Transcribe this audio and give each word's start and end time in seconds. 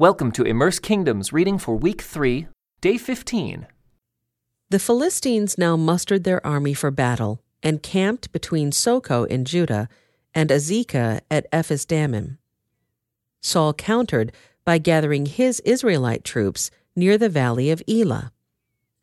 Welcome 0.00 0.32
to 0.32 0.44
Immerse 0.44 0.78
Kingdoms 0.78 1.30
reading 1.30 1.58
for 1.58 1.76
week 1.76 2.00
3, 2.00 2.46
day 2.80 2.96
15. 2.96 3.66
The 4.70 4.78
Philistines 4.78 5.58
now 5.58 5.76
mustered 5.76 6.24
their 6.24 6.44
army 6.46 6.72
for 6.72 6.90
battle 6.90 7.42
and 7.62 7.82
camped 7.82 8.32
between 8.32 8.70
Socoh 8.70 9.24
in 9.24 9.44
Judah 9.44 9.90
and 10.34 10.48
Azekah 10.48 11.20
at 11.30 11.46
Ephes 11.52 11.84
Dammim. 11.84 12.38
Saul 13.42 13.74
countered 13.74 14.32
by 14.64 14.78
gathering 14.78 15.26
his 15.26 15.60
Israelite 15.66 16.24
troops 16.24 16.70
near 16.96 17.18
the 17.18 17.28
valley 17.28 17.70
of 17.70 17.82
Elah. 17.86 18.32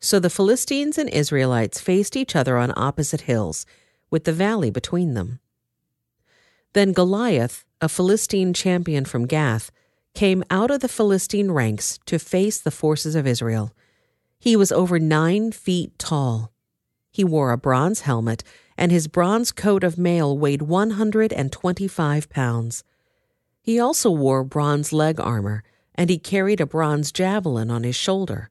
So 0.00 0.18
the 0.18 0.28
Philistines 0.28 0.98
and 0.98 1.08
Israelites 1.10 1.80
faced 1.80 2.16
each 2.16 2.34
other 2.34 2.58
on 2.58 2.72
opposite 2.76 3.20
hills, 3.20 3.66
with 4.10 4.24
the 4.24 4.32
valley 4.32 4.70
between 4.72 5.14
them. 5.14 5.38
Then 6.72 6.92
Goliath, 6.92 7.64
a 7.80 7.88
Philistine 7.88 8.52
champion 8.52 9.04
from 9.04 9.28
Gath, 9.28 9.70
came 10.14 10.44
out 10.50 10.70
of 10.70 10.80
the 10.80 10.88
Philistine 10.88 11.50
ranks 11.50 11.98
to 12.06 12.18
face 12.18 12.60
the 12.60 12.70
forces 12.70 13.14
of 13.14 13.26
Israel. 13.26 13.72
He 14.38 14.56
was 14.56 14.72
over 14.72 14.98
nine 14.98 15.52
feet 15.52 15.98
tall. 15.98 16.52
He 17.10 17.24
wore 17.24 17.50
a 17.50 17.58
bronze 17.58 18.02
helmet, 18.02 18.44
and 18.76 18.92
his 18.92 19.08
bronze 19.08 19.50
coat 19.50 19.82
of 19.82 19.98
mail 19.98 20.36
weighed 20.38 20.62
125 20.62 22.30
pounds. 22.30 22.84
He 23.60 23.80
also 23.80 24.10
wore 24.10 24.44
bronze 24.44 24.92
leg 24.92 25.18
armor, 25.20 25.62
and 25.94 26.08
he 26.10 26.18
carried 26.18 26.60
a 26.60 26.66
bronze 26.66 27.10
javelin 27.10 27.70
on 27.70 27.82
his 27.82 27.96
shoulder. 27.96 28.50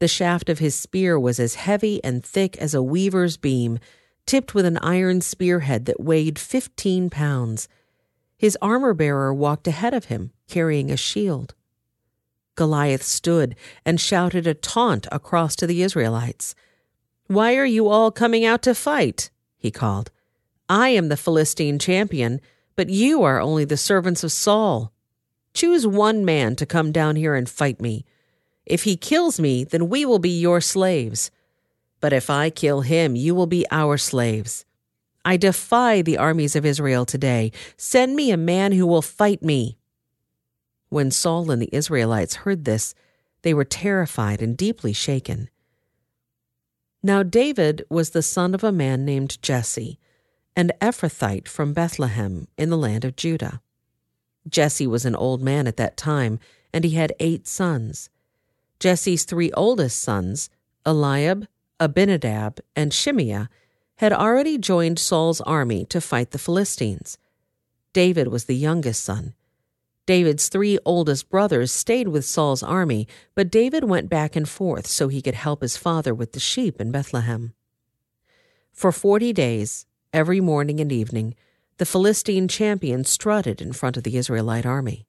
The 0.00 0.08
shaft 0.08 0.48
of 0.48 0.58
his 0.58 0.74
spear 0.74 1.18
was 1.18 1.38
as 1.38 1.54
heavy 1.54 2.02
and 2.02 2.24
thick 2.24 2.56
as 2.58 2.74
a 2.74 2.82
weaver's 2.82 3.36
beam, 3.36 3.78
tipped 4.26 4.54
with 4.54 4.66
an 4.66 4.78
iron 4.78 5.20
spearhead 5.20 5.86
that 5.86 6.00
weighed 6.00 6.38
15 6.38 7.10
pounds. 7.10 7.68
His 8.36 8.58
armor 8.60 8.94
bearer 8.94 9.32
walked 9.32 9.68
ahead 9.68 9.94
of 9.94 10.06
him, 10.06 10.32
carrying 10.48 10.90
a 10.90 10.96
shield. 10.96 11.54
Goliath 12.56 13.02
stood 13.02 13.56
and 13.84 14.00
shouted 14.00 14.46
a 14.46 14.54
taunt 14.54 15.06
across 15.10 15.56
to 15.56 15.66
the 15.66 15.82
Israelites. 15.82 16.54
Why 17.26 17.56
are 17.56 17.64
you 17.64 17.88
all 17.88 18.10
coming 18.10 18.44
out 18.44 18.62
to 18.62 18.74
fight? 18.74 19.30
he 19.56 19.70
called. 19.70 20.10
I 20.68 20.90
am 20.90 21.08
the 21.08 21.16
Philistine 21.16 21.78
champion, 21.78 22.40
but 22.76 22.90
you 22.90 23.22
are 23.22 23.40
only 23.40 23.64
the 23.64 23.76
servants 23.76 24.24
of 24.24 24.32
Saul. 24.32 24.92
Choose 25.52 25.86
one 25.86 26.24
man 26.24 26.56
to 26.56 26.66
come 26.66 26.92
down 26.92 27.16
here 27.16 27.34
and 27.34 27.48
fight 27.48 27.80
me. 27.80 28.04
If 28.66 28.84
he 28.84 28.96
kills 28.96 29.38
me, 29.38 29.64
then 29.64 29.88
we 29.88 30.04
will 30.04 30.18
be 30.18 30.40
your 30.40 30.60
slaves. 30.60 31.30
But 32.00 32.12
if 32.12 32.28
I 32.28 32.50
kill 32.50 32.80
him, 32.80 33.16
you 33.16 33.34
will 33.34 33.46
be 33.46 33.66
our 33.70 33.96
slaves. 33.96 34.64
I 35.24 35.36
defy 35.36 36.02
the 36.02 36.18
armies 36.18 36.54
of 36.54 36.66
Israel 36.66 37.06
today. 37.06 37.52
Send 37.76 38.14
me 38.14 38.30
a 38.30 38.36
man 38.36 38.72
who 38.72 38.86
will 38.86 39.02
fight 39.02 39.42
me. 39.42 39.78
When 40.90 41.10
Saul 41.10 41.50
and 41.50 41.60
the 41.62 41.70
Israelites 41.72 42.36
heard 42.36 42.64
this, 42.64 42.94
they 43.42 43.54
were 43.54 43.64
terrified 43.64 44.42
and 44.42 44.56
deeply 44.56 44.92
shaken. 44.92 45.48
Now 47.02 47.22
David 47.22 47.84
was 47.90 48.10
the 48.10 48.22
son 48.22 48.54
of 48.54 48.64
a 48.64 48.72
man 48.72 49.04
named 49.04 49.42
Jesse, 49.42 49.98
an 50.56 50.72
Ephrathite 50.80 51.48
from 51.48 51.72
Bethlehem 51.72 52.48
in 52.56 52.70
the 52.70 52.78
land 52.78 53.04
of 53.04 53.16
Judah. 53.16 53.60
Jesse 54.48 54.86
was 54.86 55.04
an 55.04 55.14
old 55.14 55.42
man 55.42 55.66
at 55.66 55.76
that 55.76 55.96
time, 55.96 56.38
and 56.72 56.84
he 56.84 56.90
had 56.90 57.12
eight 57.18 57.46
sons. 57.46 58.10
Jesse's 58.78 59.24
three 59.24 59.52
oldest 59.52 60.00
sons, 60.00 60.50
Eliab, 60.86 61.46
Abinadab, 61.80 62.60
and 62.76 62.92
Shimea, 62.92 63.48
had 63.96 64.12
already 64.12 64.58
joined 64.58 64.98
Saul's 64.98 65.40
army 65.42 65.84
to 65.86 66.00
fight 66.00 66.30
the 66.30 66.38
Philistines. 66.38 67.18
David 67.92 68.28
was 68.28 68.44
the 68.44 68.56
youngest 68.56 69.04
son. 69.04 69.34
David's 70.06 70.48
three 70.48 70.78
oldest 70.84 71.30
brothers 71.30 71.72
stayed 71.72 72.08
with 72.08 72.24
Saul's 72.24 72.62
army, 72.62 73.08
but 73.34 73.50
David 73.50 73.84
went 73.84 74.10
back 74.10 74.36
and 74.36 74.48
forth 74.48 74.86
so 74.86 75.08
he 75.08 75.22
could 75.22 75.34
help 75.34 75.62
his 75.62 75.76
father 75.76 76.14
with 76.14 76.32
the 76.32 76.40
sheep 76.40 76.80
in 76.80 76.90
Bethlehem. 76.90 77.54
For 78.72 78.92
forty 78.92 79.32
days, 79.32 79.86
every 80.12 80.40
morning 80.40 80.80
and 80.80 80.92
evening, 80.92 81.34
the 81.78 81.86
Philistine 81.86 82.48
champion 82.48 83.04
strutted 83.04 83.62
in 83.62 83.72
front 83.72 83.96
of 83.96 84.02
the 84.02 84.16
Israelite 84.16 84.66
army. 84.66 85.06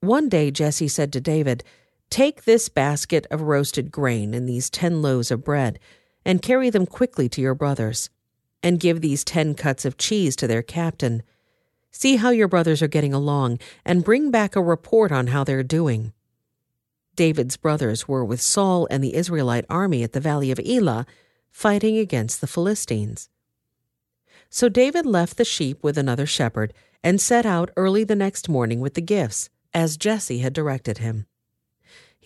One 0.00 0.28
day 0.28 0.50
Jesse 0.50 0.88
said 0.88 1.12
to 1.14 1.20
David, 1.20 1.64
Take 2.10 2.44
this 2.44 2.68
basket 2.68 3.26
of 3.30 3.42
roasted 3.42 3.90
grain 3.90 4.34
and 4.34 4.48
these 4.48 4.70
ten 4.70 5.02
loaves 5.02 5.30
of 5.30 5.44
bread, 5.44 5.78
and 6.28 6.40
carry 6.40 6.70
them 6.70 6.86
quickly 6.86 7.28
to 7.28 7.40
your 7.40 7.56
brothers, 7.56 8.08
and 8.62 8.78
give 8.78 9.00
these 9.00 9.24
ten 9.24 9.56
cuts 9.56 9.84
of 9.84 9.98
cheese 9.98 10.36
to 10.36 10.46
their 10.46 10.62
captain 10.62 11.24
See 11.90 12.16
how 12.16 12.30
your 12.30 12.48
brothers 12.48 12.82
are 12.82 12.88
getting 12.88 13.12
along, 13.12 13.58
and 13.84 14.04
bring 14.04 14.30
back 14.30 14.54
a 14.54 14.62
report 14.62 15.10
on 15.10 15.28
how 15.28 15.42
they're 15.42 15.62
doing. 15.62 16.12
David's 17.16 17.56
brothers 17.56 18.06
were 18.06 18.24
with 18.24 18.40
Saul 18.40 18.86
and 18.90 19.02
the 19.02 19.14
Israelite 19.14 19.64
army 19.68 20.02
at 20.02 20.12
the 20.12 20.20
valley 20.20 20.50
of 20.50 20.60
Elah, 20.60 21.06
fighting 21.50 21.98
against 21.98 22.40
the 22.40 22.46
Philistines. 22.46 23.28
So 24.50 24.68
David 24.68 25.06
left 25.06 25.36
the 25.36 25.44
sheep 25.44 25.82
with 25.82 25.98
another 25.98 26.26
shepherd 26.26 26.72
and 27.02 27.20
set 27.20 27.44
out 27.44 27.70
early 27.76 28.04
the 28.04 28.14
next 28.14 28.48
morning 28.48 28.80
with 28.80 28.94
the 28.94 29.00
gifts, 29.00 29.50
as 29.74 29.96
Jesse 29.96 30.38
had 30.38 30.52
directed 30.52 30.98
him. 30.98 31.26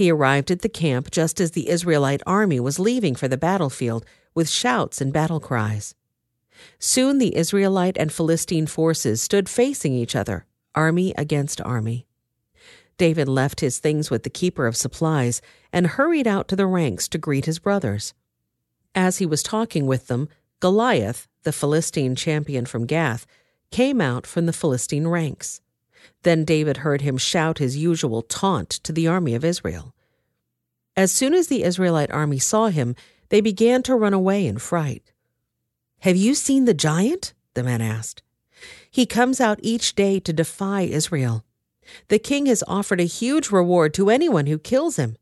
He 0.03 0.11
arrived 0.11 0.51
at 0.51 0.63
the 0.63 0.69
camp 0.69 1.13
just 1.13 1.41
as 1.41 1.53
the 1.53 1.69
Israelite 1.69 2.25
army 2.27 2.59
was 2.59 2.81
leaving 2.81 3.15
for 3.15 3.29
the 3.29 3.37
battlefield 3.37 4.05
with 4.35 4.51
shouts 4.51 5.01
and 5.01 5.13
battle 5.13 5.39
cries. 5.39 5.95
Soon 6.81 7.19
the 7.19 7.37
Israelite 7.37 7.97
and 7.97 8.13
Philistine 8.13 8.67
forces 8.67 9.23
stood 9.23 9.49
facing 9.49 9.95
each 9.95 10.17
other, 10.17 10.45
army 10.75 11.15
against 11.17 11.61
army. 11.61 12.09
David 12.99 13.29
left 13.29 13.61
his 13.61 13.79
things 13.79 14.11
with 14.11 14.25
the 14.25 14.29
keeper 14.29 14.67
of 14.67 14.77
supplies 14.77 15.41
and 15.73 15.87
hurried 15.87 16.27
out 16.27 16.49
to 16.49 16.57
the 16.57 16.67
ranks 16.67 17.07
to 17.07 17.17
greet 17.17 17.45
his 17.45 17.61
brothers. 17.61 18.13
As 18.97 19.19
he 19.19 19.25
was 19.25 19.41
talking 19.45 19.87
with 19.87 20.09
them, 20.09 20.29
Goliath, 20.59 21.29
the 21.45 21.53
Philistine 21.53 22.17
champion 22.17 22.67
from 22.67 22.87
Gath, 22.87 23.25
came 23.71 24.01
out 24.01 24.27
from 24.27 24.47
the 24.47 24.53
Philistine 24.53 25.07
ranks. 25.07 25.61
Then 26.23 26.45
David 26.45 26.79
heard 26.79 27.01
him 27.01 27.19
shout 27.19 27.59
his 27.59 27.77
usual 27.77 28.23
taunt 28.23 28.71
to 28.71 28.93
the 28.93 29.09
army 29.09 29.35
of 29.35 29.45
Israel. 29.45 29.95
As 30.97 31.11
soon 31.11 31.35
as 31.35 31.49
the 31.49 31.63
Israelite 31.63 32.11
army 32.11 32.39
saw 32.39 32.69
him, 32.69 32.95
they 33.31 33.41
began 33.41 33.83
to 33.85 33.97
run 33.97 34.15
away 34.15 34.47
in 34.47 34.59
fright. 34.59 35.13
Have 36.01 36.17
you 36.17 36.35
seen 36.35 36.65
the 36.65 36.75
giant? 36.75 37.33
The 37.55 37.63
man 37.63 37.81
asked. 37.81 38.23
He 38.91 39.07
comes 39.07 39.41
out 39.41 39.59
each 39.63 39.95
day 39.95 40.21
to 40.21 40.33
defy 40.33 40.83
Israel. 40.83 41.45
The 42.09 42.19
king 42.19 42.47
has 42.47 42.63
offered 42.69 43.01
a 43.01 43.05
huge 43.05 43.51
reward 43.51 43.95
to 43.95 44.11
anyone 44.11 44.47
who 44.47 44.59
kills 44.59 44.97
him. 44.97 45.17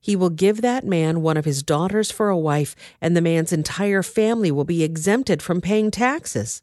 He 0.00 0.16
will 0.16 0.30
give 0.30 0.62
that 0.62 0.84
man 0.84 1.22
one 1.22 1.36
of 1.36 1.44
his 1.44 1.62
daughters 1.62 2.10
for 2.10 2.28
a 2.28 2.38
wife, 2.38 2.74
and 3.00 3.16
the 3.16 3.22
man's 3.22 3.52
entire 3.52 4.02
family 4.02 4.50
will 4.50 4.64
be 4.64 4.82
exempted 4.82 5.42
from 5.42 5.60
paying 5.60 5.90
taxes. 5.90 6.62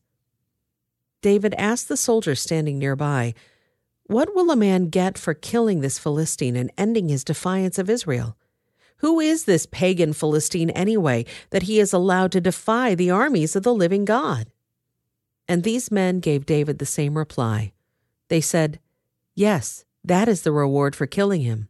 David 1.22 1.56
asked 1.58 1.88
the 1.88 1.98
soldier 1.98 2.36
standing 2.36 2.78
nearby, 2.78 3.34
What 4.06 4.36
will 4.36 4.52
a 4.52 4.56
man 4.56 4.90
get 4.90 5.18
for 5.18 5.34
killing 5.34 5.80
this 5.80 5.98
Philistine 5.98 6.56
and 6.56 6.72
ending 6.78 7.08
his 7.08 7.24
defiance 7.24 7.80
of 7.80 7.90
Israel? 7.90 8.38
Who 8.98 9.20
is 9.20 9.46
this 9.46 9.66
pagan 9.66 10.14
Philistine 10.14 10.70
anyway, 10.72 11.26
that 11.50 11.64
he 11.64 11.80
is 11.80 11.94
allowed 11.94 12.32
to 12.34 12.42
defy 12.42 12.96
the 12.96 13.12
armies 13.12 13.56
of 13.56 13.64
the 13.64 13.74
living 13.74 14.06
God? 14.06 14.48
And 15.48 15.64
these 15.64 15.92
men 15.92 16.20
gave 16.20 16.46
David 16.46 16.80
the 16.80 16.86
same 16.86 17.18
reply. 17.18 17.74
They 18.30 18.42
said, 18.42 18.80
Yes, 19.36 19.86
that 20.04 20.28
is 20.28 20.42
the 20.42 20.52
reward 20.52 20.96
for 20.96 21.06
killing 21.06 21.42
him. 21.42 21.68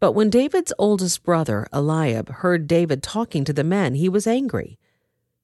But 0.00 0.12
when 0.12 0.30
David's 0.30 0.72
oldest 0.78 1.24
brother, 1.24 1.66
Eliab, 1.72 2.28
heard 2.28 2.66
David 2.68 3.02
talking 3.02 3.44
to 3.44 3.52
the 3.52 3.64
men, 3.64 3.94
he 3.94 4.08
was 4.08 4.26
angry. 4.26 4.78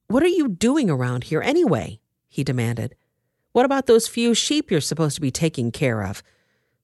What 0.07 0.23
are 0.23 0.29
you 0.29 0.49
doing 0.49 0.89
around 0.89 1.25
here 1.25 1.43
anyway? 1.43 2.01
he 2.29 2.45
demanded. 2.45 2.95
What 3.55 3.65
about 3.65 3.87
those 3.87 4.09
few 4.09 4.35
sheep 4.35 4.69
you're 4.69 4.81
supposed 4.81 5.15
to 5.15 5.21
be 5.21 5.31
taking 5.31 5.71
care 5.71 6.03
of? 6.03 6.25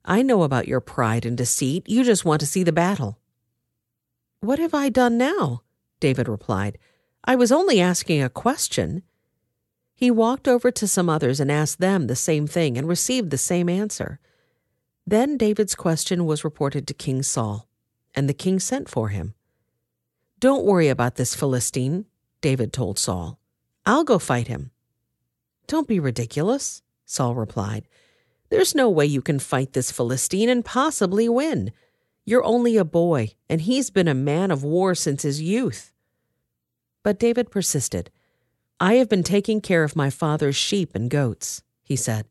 I 0.05 0.23
know 0.23 0.45
about 0.45 0.69
your 0.69 0.79
pride 0.79 1.27
and 1.27 1.37
deceit. 1.37 1.83
You 1.89 2.05
just 2.05 2.25
want 2.25 2.39
to 2.43 2.47
see 2.47 2.63
the 2.63 2.71
battle. 2.71 3.19
What 4.39 4.61
have 4.61 4.73
I 4.73 4.89
done 4.89 5.19
now? 5.19 5.63
David 5.99 6.29
replied. 6.29 6.79
I 7.25 7.35
was 7.35 7.51
only 7.51 7.81
asking 7.81 8.23
a 8.23 8.29
question. 8.29 9.03
He 9.97 10.13
walked 10.13 10.47
over 10.47 10.71
to 10.71 10.87
some 10.87 11.09
others 11.09 11.41
and 11.41 11.51
asked 11.51 11.81
them 11.81 12.07
the 12.07 12.15
same 12.15 12.47
thing 12.47 12.79
and 12.79 12.87
received 12.87 13.31
the 13.31 13.37
same 13.37 13.69
answer. 13.69 14.21
Then 15.05 15.37
David's 15.37 15.75
question 15.75 16.25
was 16.25 16.45
reported 16.45 16.87
to 16.87 16.95
King 16.95 17.25
Saul, 17.25 17.67
and 18.15 18.29
the 18.29 18.33
king 18.33 18.61
sent 18.61 18.89
for 18.89 19.09
him. 19.09 19.35
Don't 20.39 20.65
worry 20.65 20.89
about 20.89 21.17
this 21.17 21.35
Philistine, 21.35 22.07
David 22.41 22.73
told 22.73 22.97
Saul. 22.97 23.41
I'll 23.85 24.05
go 24.05 24.21
fight 24.21 24.47
him. 24.47 24.71
Don't 25.71 25.87
be 25.87 26.01
ridiculous, 26.01 26.83
Saul 27.07 27.37
replied. 27.37 27.87
There's 28.49 28.75
no 28.75 28.91
way 28.91 29.07
you 29.07 29.23
can 29.23 29.39
fight 29.39 29.73
this 29.73 29.93
Philistine 29.93 30.49
and 30.49 30.65
possibly 30.65 31.29
win. 31.29 31.71
You're 32.25 32.43
only 32.43 32.77
a 32.77 32.85
boy, 32.85 33.35
and 33.49 33.61
he's 33.61 33.89
been 33.89 34.09
a 34.09 34.13
man 34.13 34.51
of 34.51 34.65
war 34.65 34.97
since 34.97 35.23
his 35.23 35.41
youth. 35.41 35.93
But 37.05 37.21
David 37.21 37.53
persisted. 37.53 38.11
I 38.81 38.95
have 38.95 39.09
been 39.09 39.23
taking 39.23 39.61
care 39.61 39.85
of 39.85 39.95
my 39.95 40.11
father's 40.11 40.57
sheep 40.57 40.97
and 40.97 41.09
goats, 41.09 41.63
he 41.85 41.95
said. 41.95 42.27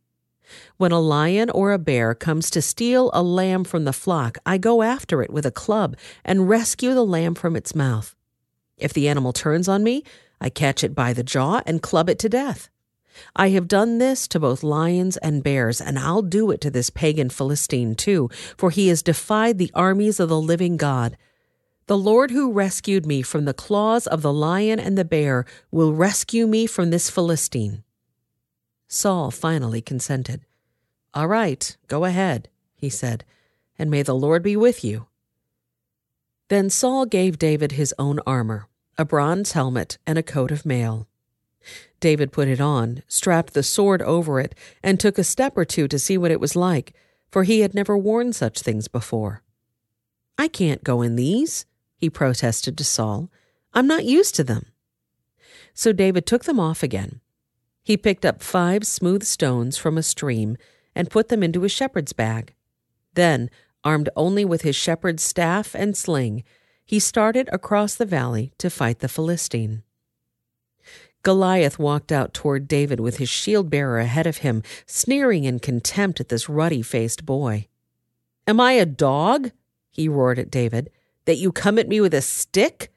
When 0.76 0.92
a 0.92 1.00
lion 1.00 1.50
or 1.50 1.72
a 1.72 1.80
bear 1.80 2.14
comes 2.14 2.50
to 2.50 2.62
steal 2.62 3.10
a 3.14 3.24
lamb 3.24 3.64
from 3.64 3.86
the 3.86 3.94
flock, 3.94 4.38
I 4.46 4.58
go 4.58 4.82
after 4.82 5.22
it 5.22 5.32
with 5.32 5.46
a 5.46 5.52
club 5.66 5.96
and 6.26 6.50
rescue 6.50 6.94
the 6.94 7.06
lamb 7.06 7.36
from 7.36 7.56
its 7.56 7.74
mouth. 7.74 8.18
If 8.76 8.92
the 8.92 9.08
animal 9.08 9.32
turns 9.32 9.70
on 9.70 9.82
me, 9.82 10.04
I 10.42 10.50
catch 10.50 10.84
it 10.84 10.94
by 10.94 11.14
the 11.14 11.24
jaw 11.24 11.62
and 11.66 11.82
club 11.82 12.10
it 12.10 12.20
to 12.20 12.28
death. 12.28 12.70
I 13.36 13.50
have 13.50 13.68
done 13.68 13.98
this 13.98 14.28
to 14.30 14.40
both 14.40 14.64
lions 14.64 15.18
and 15.18 15.44
bears, 15.44 15.82
and 15.82 15.98
I'll 15.98 16.22
do 16.22 16.52
it 16.52 16.62
to 16.62 16.70
this 16.70 16.90
pagan 16.90 17.30
Philistine 17.30 17.96
too, 17.96 18.30
for 18.58 18.70
he 18.70 18.88
has 18.90 19.02
defied 19.02 19.58
the 19.58 19.72
armies 19.74 20.20
of 20.20 20.30
the 20.30 20.40
living 20.40 20.78
God. 20.78 21.18
The 21.88 21.98
Lord 21.98 22.32
who 22.32 22.52
rescued 22.52 23.06
me 23.06 23.24
from 23.24 23.46
the 23.46 23.54
claws 23.54 24.06
of 24.06 24.22
the 24.22 24.32
lion 24.32 24.80
and 24.80 24.98
the 24.98 25.04
bear 25.04 25.46
will 25.72 25.94
rescue 25.94 26.46
me 26.46 26.68
from 26.68 26.92
this 26.92 27.10
Philistine. 27.10 27.84
Saul 28.88 29.32
finally 29.32 29.82
consented. 29.82 30.42
All 31.14 31.28
right, 31.28 31.76
go 31.88 32.06
ahead, 32.06 32.50
he 32.76 32.90
said, 32.90 33.26
and 33.78 33.90
may 33.90 34.04
the 34.04 34.16
Lord 34.16 34.44
be 34.44 34.56
with 34.56 34.84
you. 34.84 35.08
Then 36.50 36.70
Saul 36.70 37.06
gave 37.06 37.38
David 37.38 37.74
his 37.74 37.94
own 38.00 38.20
armor, 38.26 38.68
a 38.98 39.06
bronze 39.06 39.52
helmet, 39.52 39.98
and 40.06 40.18
a 40.18 40.24
coat 40.24 40.52
of 40.52 40.66
mail. 40.66 41.08
David 42.00 42.32
put 42.32 42.48
it 42.48 42.62
on, 42.62 43.04
strapped 43.08 43.54
the 43.54 43.64
sword 43.64 44.02
over 44.02 44.40
it, 44.40 44.56
and 44.84 45.00
took 45.00 45.18
a 45.18 45.24
step 45.24 45.58
or 45.58 45.66
two 45.66 45.88
to 45.88 46.00
see 46.00 46.18
what 46.18 46.32
it 46.32 46.40
was 46.40 46.56
like, 46.56 46.94
for 47.30 47.44
he 47.44 47.62
had 47.62 47.74
never 47.74 47.98
worn 47.98 48.34
such 48.34 48.62
things 48.62 48.88
before. 48.88 49.44
I 50.38 50.48
can't 50.48 50.84
go 50.84 51.02
in 51.02 51.16
these, 51.16 51.66
he 51.98 52.10
protested 52.10 52.78
to 52.78 52.84
Saul. 52.84 53.30
I'm 53.74 53.88
not 53.88 54.06
used 54.06 54.36
to 54.36 54.44
them. 54.44 54.68
So 55.74 55.92
David 55.92 56.26
took 56.26 56.46
them 56.46 56.60
off 56.60 56.84
again 56.84 57.22
he 57.90 57.98
picked 57.98 58.24
up 58.24 58.44
five 58.44 58.86
smooth 58.86 59.24
stones 59.24 59.76
from 59.76 59.98
a 59.98 60.04
stream 60.04 60.58
and 60.94 61.10
put 61.10 61.30
them 61.30 61.42
into 61.42 61.62
his 61.62 61.72
shepherd's 61.72 62.14
bag. 62.14 62.54
Then, 63.16 63.50
armed 63.84 64.10
only 64.16 64.46
with 64.46 64.62
his 64.62 64.76
shepherd's 64.76 65.24
staff 65.24 65.74
and 65.74 65.98
sling, 65.98 66.44
he 66.86 67.00
started 67.00 67.50
across 67.52 67.96
the 67.96 68.06
valley 68.06 68.54
to 68.60 68.70
fight 68.70 69.00
the 69.00 69.08
Philistine. 69.08 69.82
Goliath 71.24 71.78
walked 71.78 72.12
out 72.12 72.34
toward 72.34 72.68
David 72.68 73.00
with 73.00 73.18
his 73.18 73.30
shield 73.30 73.70
bearer 73.70 74.00
ahead 74.00 74.26
of 74.26 74.38
him, 74.38 74.64
sneering 74.86 75.44
in 75.44 75.60
contempt 75.60 76.20
at 76.20 76.30
this 76.30 76.48
ruddy 76.48 76.82
faced 76.82 77.26
boy. 77.26 77.68
Am 78.48 78.60
I 78.60 78.74
a 78.74 78.86
dog? 78.86 79.52
he 79.92 80.08
roared 80.08 80.40
at 80.40 80.52
David, 80.52 80.90
that 81.26 81.38
you 81.38 81.52
come 81.52 81.78
at 81.78 81.90
me 81.90 82.00
with 82.00 82.14
a 82.14 82.22
stick? 82.22 82.92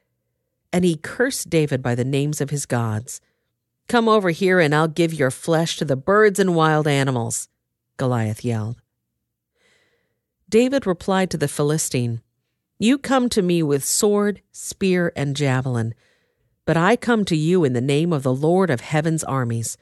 And 0.72 0.84
he 0.84 0.96
cursed 0.96 1.50
David 1.50 1.82
by 1.82 1.94
the 1.94 2.04
names 2.04 2.40
of 2.40 2.50
his 2.50 2.64
gods. 2.64 3.20
Come 3.88 4.08
over 4.08 4.30
here 4.30 4.60
and 4.60 4.74
I'll 4.74 4.88
give 4.88 5.12
your 5.12 5.30
flesh 5.30 5.76
to 5.76 5.84
the 5.84 5.96
birds 5.96 6.38
and 6.38 6.54
wild 6.54 6.86
animals, 6.86 7.48
Goliath 7.96 8.44
yelled. 8.44 8.80
David 10.48 10.86
replied 10.86 11.30
to 11.30 11.36
the 11.36 11.48
Philistine, 11.48 12.22
You 12.78 12.98
come 12.98 13.28
to 13.30 13.42
me 13.42 13.62
with 13.62 13.84
sword, 13.84 14.42
spear, 14.52 15.12
and 15.16 15.34
javelin, 15.34 15.94
but 16.64 16.76
I 16.76 16.96
come 16.96 17.24
to 17.26 17.36
you 17.36 17.64
in 17.64 17.72
the 17.72 17.80
name 17.80 18.12
of 18.12 18.22
the 18.22 18.34
Lord 18.34 18.70
of 18.70 18.80
heaven's 18.80 19.24
armies, 19.24 19.76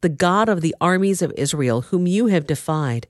the 0.00 0.08
God 0.08 0.48
of 0.48 0.60
the 0.60 0.74
armies 0.80 1.22
of 1.22 1.32
Israel, 1.36 1.82
whom 1.82 2.06
you 2.06 2.26
have 2.26 2.46
defied. 2.46 3.06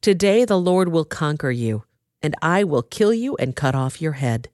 Today 0.00 0.44
the 0.44 0.58
Lord 0.58 0.88
will 0.88 1.04
conquer 1.04 1.50
you, 1.50 1.84
and 2.22 2.34
I 2.42 2.64
will 2.64 2.82
kill 2.82 3.14
you 3.14 3.36
and 3.36 3.54
cut 3.54 3.74
off 3.74 4.02
your 4.02 4.12
head. 4.12 4.48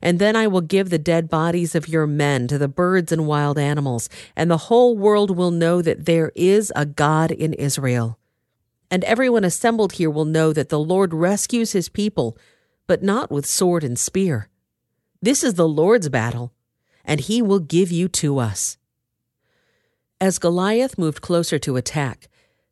And 0.00 0.18
then 0.18 0.36
I 0.36 0.46
will 0.46 0.60
give 0.60 0.90
the 0.90 0.98
dead 0.98 1.28
bodies 1.28 1.74
of 1.74 1.88
your 1.88 2.06
men 2.06 2.46
to 2.48 2.58
the 2.58 2.68
birds 2.68 3.10
and 3.10 3.26
wild 3.26 3.58
animals, 3.58 4.08
and 4.36 4.50
the 4.50 4.56
whole 4.56 4.96
world 4.96 5.36
will 5.36 5.50
know 5.50 5.82
that 5.82 6.04
there 6.04 6.30
is 6.34 6.72
a 6.76 6.86
God 6.86 7.30
in 7.30 7.52
Israel. 7.54 8.18
And 8.90 9.02
everyone 9.04 9.44
assembled 9.44 9.94
here 9.94 10.10
will 10.10 10.24
know 10.24 10.52
that 10.52 10.68
the 10.68 10.78
Lord 10.78 11.12
rescues 11.12 11.72
his 11.72 11.88
people, 11.88 12.38
but 12.86 13.02
not 13.02 13.30
with 13.30 13.44
sword 13.44 13.82
and 13.82 13.98
spear. 13.98 14.48
This 15.20 15.42
is 15.42 15.54
the 15.54 15.68
Lord's 15.68 16.08
battle, 16.08 16.52
and 17.06 17.20
he 17.20 17.40
will 17.40 17.60
give 17.60 17.90
you 17.90 18.08
to 18.08 18.38
us. 18.38 18.76
As 20.20 20.38
Goliath 20.38 20.98
moved 20.98 21.22
closer 21.22 21.58
to 21.60 21.76
attack, 21.76 22.28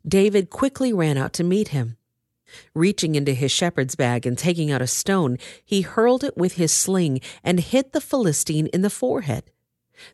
David 0.06 0.50
quickly 0.50 0.92
ran 0.92 1.16
out 1.16 1.32
to 1.34 1.44
meet 1.44 1.68
him. 1.68 1.96
Reaching 2.74 3.14
into 3.14 3.32
his 3.32 3.50
shepherd's 3.50 3.94
bag 3.94 4.26
and 4.26 4.36
taking 4.36 4.70
out 4.70 4.82
a 4.82 4.86
stone, 4.86 5.38
he 5.64 5.80
hurled 5.80 6.24
it 6.24 6.36
with 6.36 6.54
his 6.54 6.72
sling 6.72 7.20
and 7.42 7.60
hit 7.60 7.92
the 7.92 8.00
Philistine 8.00 8.66
in 8.68 8.82
the 8.82 8.90
forehead. 8.90 9.50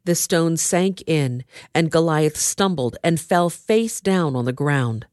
The 0.05 0.15
stone 0.15 0.57
sank 0.57 1.03
in, 1.07 1.45
and 1.75 1.91
Goliath 1.91 2.37
stumbled 2.37 2.97
and 3.03 3.21
fell 3.21 3.51
face 3.51 4.01
down 4.01 4.37
on 4.37 4.45
the 4.45 4.53
ground. 4.53 5.07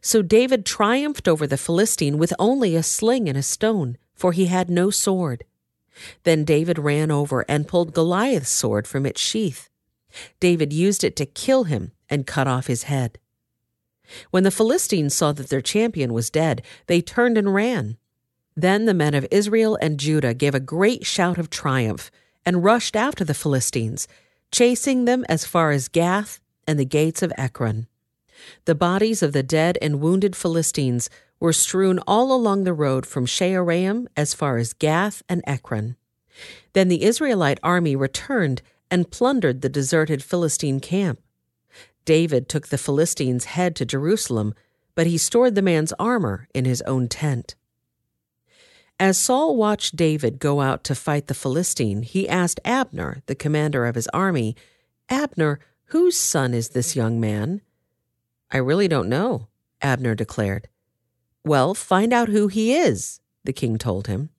So 0.00 0.22
David 0.22 0.64
triumphed 0.64 1.28
over 1.28 1.46
the 1.46 1.56
Philistine 1.56 2.18
with 2.18 2.32
only 2.38 2.74
a 2.76 2.82
sling 2.82 3.28
and 3.28 3.38
a 3.38 3.42
stone, 3.42 3.98
for 4.14 4.32
he 4.32 4.46
had 4.46 4.70
no 4.70 4.90
sword. 4.90 5.44
Then 6.24 6.44
David 6.44 6.78
ran 6.78 7.10
over 7.10 7.44
and 7.48 7.68
pulled 7.68 7.94
Goliath's 7.94 8.50
sword 8.50 8.86
from 8.86 9.06
its 9.06 9.20
sheath. 9.20 9.68
David 10.40 10.72
used 10.72 11.04
it 11.04 11.16
to 11.16 11.26
kill 11.26 11.64
him 11.64 11.92
and 12.08 12.26
cut 12.26 12.46
off 12.46 12.66
his 12.66 12.84
head. 12.84 13.18
When 14.30 14.44
the 14.44 14.50
Philistines 14.50 15.14
saw 15.14 15.32
that 15.32 15.48
their 15.48 15.60
champion 15.60 16.12
was 16.12 16.30
dead, 16.30 16.62
they 16.86 17.00
turned 17.00 17.36
and 17.36 17.52
ran. 17.52 17.96
Then 18.56 18.86
the 18.86 18.94
men 18.94 19.14
of 19.14 19.26
Israel 19.30 19.76
and 19.82 19.98
Judah 19.98 20.32
gave 20.32 20.54
a 20.54 20.60
great 20.60 21.04
shout 21.04 21.38
of 21.38 21.50
triumph 21.50 22.10
and 22.44 22.64
rushed 22.64 22.96
after 22.96 23.24
the 23.24 23.34
Philistines, 23.34 24.06
chasing 24.52 25.04
them 25.04 25.24
as 25.28 25.44
far 25.44 25.72
as 25.72 25.88
Gath 25.88 26.40
and 26.66 26.78
the 26.78 26.84
gates 26.84 27.22
of 27.22 27.32
Ekron. 27.36 27.86
The 28.64 28.74
bodies 28.74 29.22
of 29.22 29.32
the 29.32 29.42
dead 29.42 29.76
and 29.82 30.00
wounded 30.00 30.36
Philistines 30.36 31.10
were 31.38 31.52
strewn 31.52 31.98
all 32.06 32.32
along 32.32 32.64
the 32.64 32.72
road 32.72 33.06
from 33.06 33.26
Shaaraim 33.26 34.06
as 34.16 34.34
far 34.34 34.56
as 34.58 34.72
Gath 34.72 35.22
and 35.28 35.42
Ekron. 35.46 35.96
Then 36.72 36.88
the 36.88 37.04
Israelite 37.04 37.60
army 37.62 37.96
returned 37.96 38.62
and 38.90 39.10
plundered 39.10 39.60
the 39.60 39.68
deserted 39.68 40.22
Philistine 40.22 40.80
camp. 40.80 41.20
David 42.04 42.48
took 42.48 42.68
the 42.68 42.78
Philistine's 42.78 43.46
head 43.46 43.74
to 43.76 43.84
Jerusalem, 43.84 44.54
but 44.94 45.06
he 45.06 45.18
stored 45.18 45.54
the 45.54 45.62
man's 45.62 45.92
armor 45.98 46.48
in 46.54 46.64
his 46.64 46.82
own 46.82 47.08
tent. 47.08 47.54
As 48.98 49.18
Saul 49.18 49.56
watched 49.56 49.96
David 49.96 50.38
go 50.38 50.62
out 50.62 50.82
to 50.84 50.94
fight 50.94 51.26
the 51.26 51.34
Philistine, 51.34 52.02
he 52.02 52.28
asked 52.28 52.60
Abner, 52.64 53.22
the 53.26 53.34
commander 53.34 53.84
of 53.84 53.94
his 53.94 54.08
army, 54.08 54.56
Abner, 55.10 55.58
whose 55.86 56.16
son 56.16 56.54
is 56.54 56.70
this 56.70 56.96
young 56.96 57.20
man? 57.20 57.60
I 58.50 58.56
really 58.56 58.88
don't 58.88 59.08
know, 59.08 59.48
Abner 59.82 60.14
declared. 60.14 60.68
Well, 61.46 61.74
find 61.74 62.12
out 62.12 62.28
who 62.28 62.48
he 62.48 62.74
is, 62.74 63.20
the 63.44 63.52
king 63.52 63.78
told 63.78 64.08
him. 64.08 64.30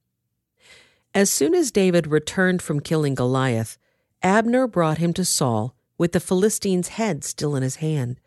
As 1.15 1.29
soon 1.31 1.55
as 1.55 1.71
David 1.71 2.05
returned 2.05 2.61
from 2.61 2.81
killing 2.81 3.15
Goliath, 3.15 3.77
Abner 4.21 4.67
brought 4.67 4.97
him 4.97 5.13
to 5.13 5.23
Saul 5.23 5.73
with 5.97 6.11
the 6.11 6.19
Philistine's 6.19 6.89
head 6.89 7.23
still 7.23 7.55
in 7.55 7.63
his 7.63 7.77
hand. 7.77 8.19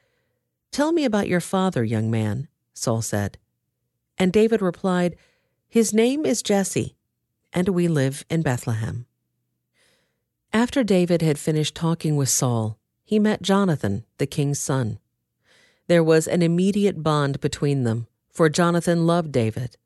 Tell 0.72 0.92
me 0.92 1.04
about 1.04 1.28
your 1.28 1.40
father, 1.40 1.84
young 1.84 2.10
man, 2.10 2.48
Saul 2.72 3.02
said. 3.02 3.36
And 4.16 4.32
David 4.32 4.62
replied, 4.62 5.14
His 5.68 5.92
name 5.92 6.24
is 6.24 6.42
Jesse, 6.42 6.96
and 7.52 7.68
we 7.68 7.86
live 7.86 8.24
in 8.30 8.40
Bethlehem. 8.40 9.04
After 10.54 10.82
David 10.82 11.20
had 11.20 11.38
finished 11.38 11.74
talking 11.74 12.16
with 12.16 12.30
Saul, 12.30 12.78
he 13.04 13.18
met 13.18 13.42
Jonathan, 13.42 14.06
the 14.16 14.26
king's 14.26 14.58
son. 14.58 15.00
There 15.86 16.02
was 16.02 16.26
an 16.26 16.40
immediate 16.40 17.02
bond 17.02 17.42
between 17.42 17.84
them, 17.84 18.06
for 18.30 18.48
Jonathan 18.48 19.06
loved 19.06 19.32
David. 19.32 19.76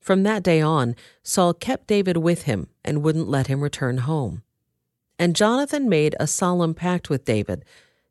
From 0.00 0.22
that 0.24 0.42
day 0.42 0.60
on, 0.60 0.96
Saul 1.22 1.54
kept 1.54 1.86
David 1.86 2.16
with 2.16 2.42
him 2.42 2.68
and 2.84 3.02
wouldn't 3.02 3.28
let 3.28 3.46
him 3.46 3.60
return 3.60 3.98
home. 3.98 4.42
And 5.18 5.36
Jonathan 5.36 5.88
made 5.88 6.16
a 6.18 6.26
solemn 6.26 6.74
pact 6.74 7.08
with 7.08 7.24
David 7.24 7.64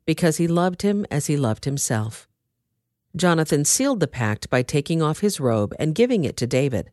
because 0.06 0.38
he 0.38 0.48
loved 0.48 0.82
him 0.82 1.04
as 1.10 1.26
he 1.26 1.36
loved 1.36 1.64
himself. 1.64 2.26
Jonathan 3.14 3.64
sealed 3.64 4.00
the 4.00 4.08
pact 4.08 4.48
by 4.48 4.62
taking 4.62 5.02
off 5.02 5.20
his 5.20 5.38
robe 5.38 5.74
and 5.78 5.94
giving 5.94 6.24
it 6.24 6.36
to 6.38 6.46
David, 6.46 6.90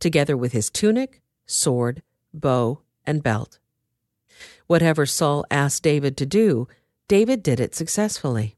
together 0.00 0.36
with 0.36 0.52
his 0.52 0.68
tunic, 0.70 1.22
sword, 1.46 2.02
bow, 2.34 2.80
and 3.06 3.22
belt. 3.22 3.58
Whatever 4.66 5.06
Saul 5.06 5.44
asked 5.50 5.82
David 5.82 6.16
to 6.16 6.26
do, 6.26 6.66
David 7.06 7.42
did 7.42 7.60
it 7.60 7.74
successfully. 7.74 8.56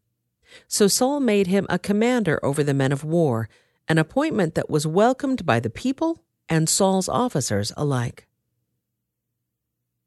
So 0.69 0.87
Saul 0.87 1.21
made 1.21 1.47
him 1.47 1.67
a 1.69 1.79
commander 1.79 2.39
over 2.43 2.63
the 2.63 2.75
men 2.75 2.93
of 2.93 3.05
war, 3.05 3.49
an 3.89 3.99
appointment 3.99 4.55
that 4.55 4.71
was 4.71 4.87
welcomed 4.87 5.45
by 5.45 5.61
the 5.61 5.71
people 5.71 6.23
and 6.49 6.69
Saul's 6.69 7.09
officers 7.09 7.73
alike. 7.77 8.27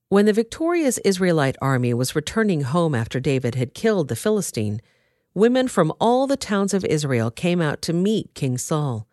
When 0.10 0.26
the 0.26 0.34
victorious 0.34 0.98
Israelite 1.00 1.58
army 1.62 1.94
was 1.94 2.16
returning 2.16 2.62
home 2.62 2.94
after 2.94 3.20
David 3.20 3.56
had 3.56 3.74
killed 3.74 4.08
the 4.08 4.16
Philistine, 4.16 4.82
women 5.34 5.68
from 5.68 5.92
all 6.00 6.28
the 6.28 6.38
towns 6.38 6.74
of 6.74 6.86
Israel 6.86 7.32
came 7.32 7.62
out 7.62 7.82
to 7.84 7.94
meet 7.94 8.34
King 8.36 8.58
Saul. 8.58 9.08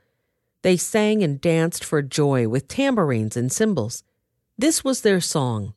They 0.62 0.76
sang 0.76 1.22
and 1.22 1.40
danced 1.40 1.82
for 1.82 2.02
joy 2.02 2.46
with 2.46 2.68
tambourines 2.68 3.36
and 3.36 3.50
cymbals. 3.50 4.04
This 4.56 4.84
was 4.84 5.00
their 5.00 5.20
song 5.20 5.74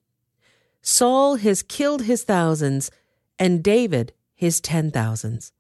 Saul 0.81 1.37
has 1.37 1.63
killed 1.63 2.03
his 2.03 2.23
thousands, 2.23 2.91
and 3.39 3.63
David 3.63 4.13
his 4.35 4.61
ten 4.61 4.91
thousands. 4.91 5.51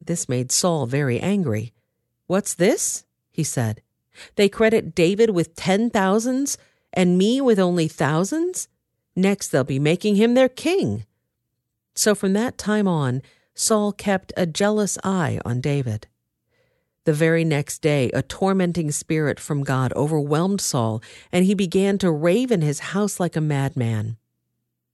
This 0.00 0.28
made 0.28 0.52
Saul 0.52 0.86
very 0.86 1.18
angry. 1.18 1.72
What's 2.30 2.54
this? 2.54 3.02
he 3.32 3.42
said. 3.42 3.82
They 4.36 4.48
credit 4.48 4.94
David 4.94 5.30
with 5.30 5.56
ten 5.56 5.90
thousands 5.90 6.58
and 6.92 7.18
me 7.18 7.40
with 7.40 7.58
only 7.58 7.88
thousands? 7.88 8.68
Next, 9.16 9.48
they'll 9.48 9.64
be 9.64 9.80
making 9.80 10.14
him 10.14 10.34
their 10.34 10.48
king. 10.48 11.06
So 11.96 12.14
from 12.14 12.32
that 12.34 12.56
time 12.56 12.86
on, 12.86 13.22
Saul 13.54 13.90
kept 13.90 14.32
a 14.36 14.46
jealous 14.46 14.96
eye 15.02 15.40
on 15.44 15.60
David. 15.60 16.06
The 17.04 17.12
very 17.12 17.44
next 17.44 17.82
day, 17.82 18.12
a 18.14 18.22
tormenting 18.22 18.92
spirit 18.92 19.40
from 19.40 19.64
God 19.64 19.92
overwhelmed 19.94 20.60
Saul, 20.60 21.02
and 21.32 21.44
he 21.44 21.54
began 21.56 21.98
to 21.98 22.12
rave 22.12 22.52
in 22.52 22.62
his 22.62 22.78
house 22.94 23.18
like 23.18 23.34
a 23.34 23.40
madman. 23.40 24.18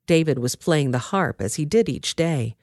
David 0.07 0.39
was 0.39 0.57
playing 0.57 0.93
the 0.93 1.11
harp 1.13 1.43
as 1.43 1.57
he 1.57 1.67
did 1.67 1.91
each 1.91 2.17
day. 2.17 2.57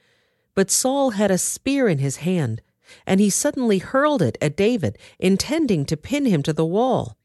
But 0.56 0.68
Saul 0.68 1.10
had 1.10 1.30
a 1.30 1.38
spear 1.38 1.86
in 1.86 1.98
his 1.98 2.16
hand, 2.16 2.60
and 3.06 3.20
he 3.20 3.30
suddenly 3.30 3.78
hurled 3.78 4.22
it 4.22 4.38
at 4.40 4.56
David, 4.56 4.98
intending 5.18 5.84
to 5.86 5.96
pin 5.96 6.26
him 6.26 6.42
to 6.42 6.52
the 6.52 6.64
wall. 6.64 7.16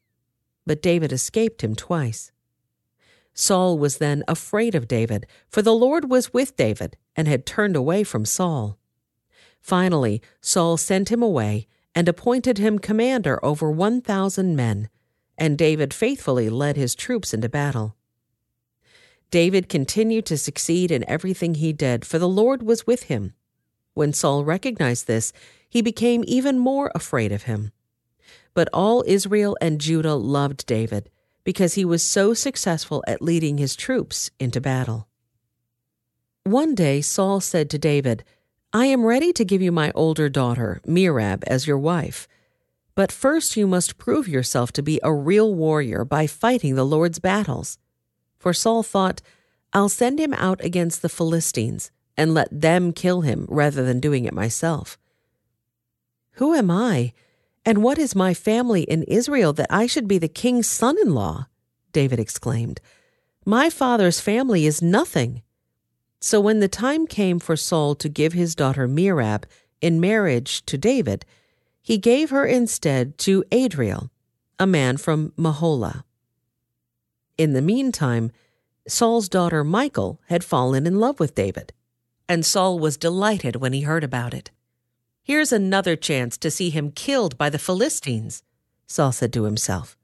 But 0.65 0.81
David 0.81 1.11
escaped 1.11 1.63
him 1.63 1.75
twice. 1.75 2.31
Saul 3.33 3.77
was 3.77 3.97
then 3.97 4.23
afraid 4.27 4.75
of 4.75 4.87
David, 4.87 5.25
for 5.47 5.61
the 5.61 5.73
Lord 5.73 6.09
was 6.09 6.33
with 6.33 6.55
David 6.55 6.97
and 7.15 7.27
had 7.27 7.45
turned 7.45 7.75
away 7.75 8.03
from 8.03 8.25
Saul. 8.25 8.77
Finally, 9.61 10.21
Saul 10.41 10.77
sent 10.77 11.09
him 11.09 11.23
away 11.23 11.67
and 11.95 12.07
appointed 12.07 12.57
him 12.57 12.79
commander 12.79 13.43
over 13.43 13.71
1,000 13.71 14.55
men, 14.55 14.89
and 15.37 15.57
David 15.57 15.93
faithfully 15.93 16.49
led 16.49 16.75
his 16.75 16.95
troops 16.95 17.33
into 17.33 17.49
battle. 17.49 17.95
David 19.31 19.69
continued 19.69 20.25
to 20.25 20.37
succeed 20.37 20.91
in 20.91 21.07
everything 21.07 21.55
he 21.55 21.71
did, 21.71 22.03
for 22.03 22.19
the 22.19 22.27
Lord 22.27 22.63
was 22.63 22.87
with 22.87 23.03
him. 23.03 23.33
When 23.99 24.13
Saul 24.13 24.45
recognized 24.45 25.07
this, 25.07 25.33
he 25.69 25.81
became 25.81 26.23
even 26.25 26.57
more 26.57 26.89
afraid 26.95 27.33
of 27.33 27.43
him. 27.43 27.73
But 28.53 28.69
all 28.71 29.03
Israel 29.05 29.57
and 29.59 29.81
Judah 29.81 30.15
loved 30.15 30.65
David 30.65 31.09
because 31.43 31.73
he 31.73 31.83
was 31.83 32.01
so 32.01 32.33
successful 32.33 33.03
at 33.07 33.21
leading 33.21 33.57
his 33.57 33.75
troops 33.75 34.31
into 34.39 34.61
battle. 34.61 35.09
One 36.45 36.75
day 36.75 37.01
Saul 37.01 37.41
said 37.41 37.69
to 37.71 37.77
David, 37.77 38.23
I 38.71 38.85
am 38.85 39.05
ready 39.05 39.33
to 39.33 39.43
give 39.43 39.61
you 39.61 39.73
my 39.73 39.91
older 39.93 40.29
daughter, 40.29 40.79
Merab, 40.87 41.43
as 41.45 41.67
your 41.67 41.77
wife. 41.77 42.25
But 42.95 43.11
first 43.11 43.57
you 43.57 43.67
must 43.67 43.97
prove 43.97 44.29
yourself 44.29 44.71
to 44.71 44.81
be 44.81 45.01
a 45.03 45.13
real 45.13 45.53
warrior 45.53 46.05
by 46.05 46.25
fighting 46.25 46.75
the 46.75 46.85
Lord's 46.85 47.19
battles. 47.19 47.77
For 48.37 48.53
Saul 48.53 48.81
thought, 48.81 49.21
I'll 49.73 49.89
send 49.89 50.21
him 50.21 50.33
out 50.35 50.63
against 50.63 51.01
the 51.01 51.09
Philistines 51.09 51.91
and 52.19 52.33
let 52.33 52.49
them 52.51 52.91
kill 52.91 53.21
him 53.21 53.45
rather 53.47 53.85
than 53.85 54.01
doing 54.01 54.25
it 54.25 54.33
myself. 54.33 54.97
Who 56.33 56.53
am 56.53 56.69
I, 56.69 57.13
and 57.65 57.81
what 57.81 57.97
is 57.97 58.13
my 58.13 58.33
family 58.33 58.83
in 58.83 59.03
Israel 59.03 59.53
that 59.53 59.67
I 59.69 59.87
should 59.87 60.05
be 60.05 60.17
the 60.17 60.27
king's 60.27 60.67
son 60.67 60.97
in 61.01 61.13
law? 61.13 61.47
David 61.93 62.19
exclaimed. 62.19 62.81
My 63.45 63.69
father's 63.69 64.19
family 64.19 64.65
is 64.65 64.81
nothing. 64.81 65.43
So 66.19 66.41
when 66.41 66.59
the 66.59 66.67
time 66.67 67.07
came 67.07 67.39
for 67.39 67.55
Saul 67.55 67.95
to 67.95 68.09
give 68.09 68.33
his 68.33 68.53
daughter 68.53 68.85
Merab 68.85 69.45
in 69.79 70.01
marriage 70.01 70.65
to 70.65 70.77
David, 70.77 71.25
he 71.81 71.97
gave 71.97 72.31
her 72.31 72.45
instead 72.45 73.17
to 73.19 73.45
Adriel, 73.49 74.11
a 74.59 74.67
man 74.67 74.97
from 74.97 75.31
Meholah. 75.37 76.03
In 77.37 77.53
the 77.53 77.61
meantime, 77.61 78.31
Saul's 78.89 79.29
daughter 79.29 79.63
Michal 79.63 80.19
had 80.27 80.43
fallen 80.43 80.85
in 80.85 80.99
love 80.99 81.17
with 81.17 81.33
David, 81.33 81.71
and 82.29 82.45
Saul 82.45 82.77
was 82.77 82.95
delighted 82.95 83.55
when 83.55 83.73
he 83.73 83.81
heard 83.81 84.03
about 84.03 84.35
it. 84.35 84.51
Here's 85.23 85.51
another 85.51 85.95
chance 85.95 86.37
to 86.37 86.51
see 86.51 86.69
him 86.69 86.91
killed 86.91 87.37
by 87.37 87.49
the 87.49 87.57
Philistines, 87.57 88.43
Saul 88.85 89.11
said 89.11 89.33
to 89.33 89.43
himself. 89.43 89.97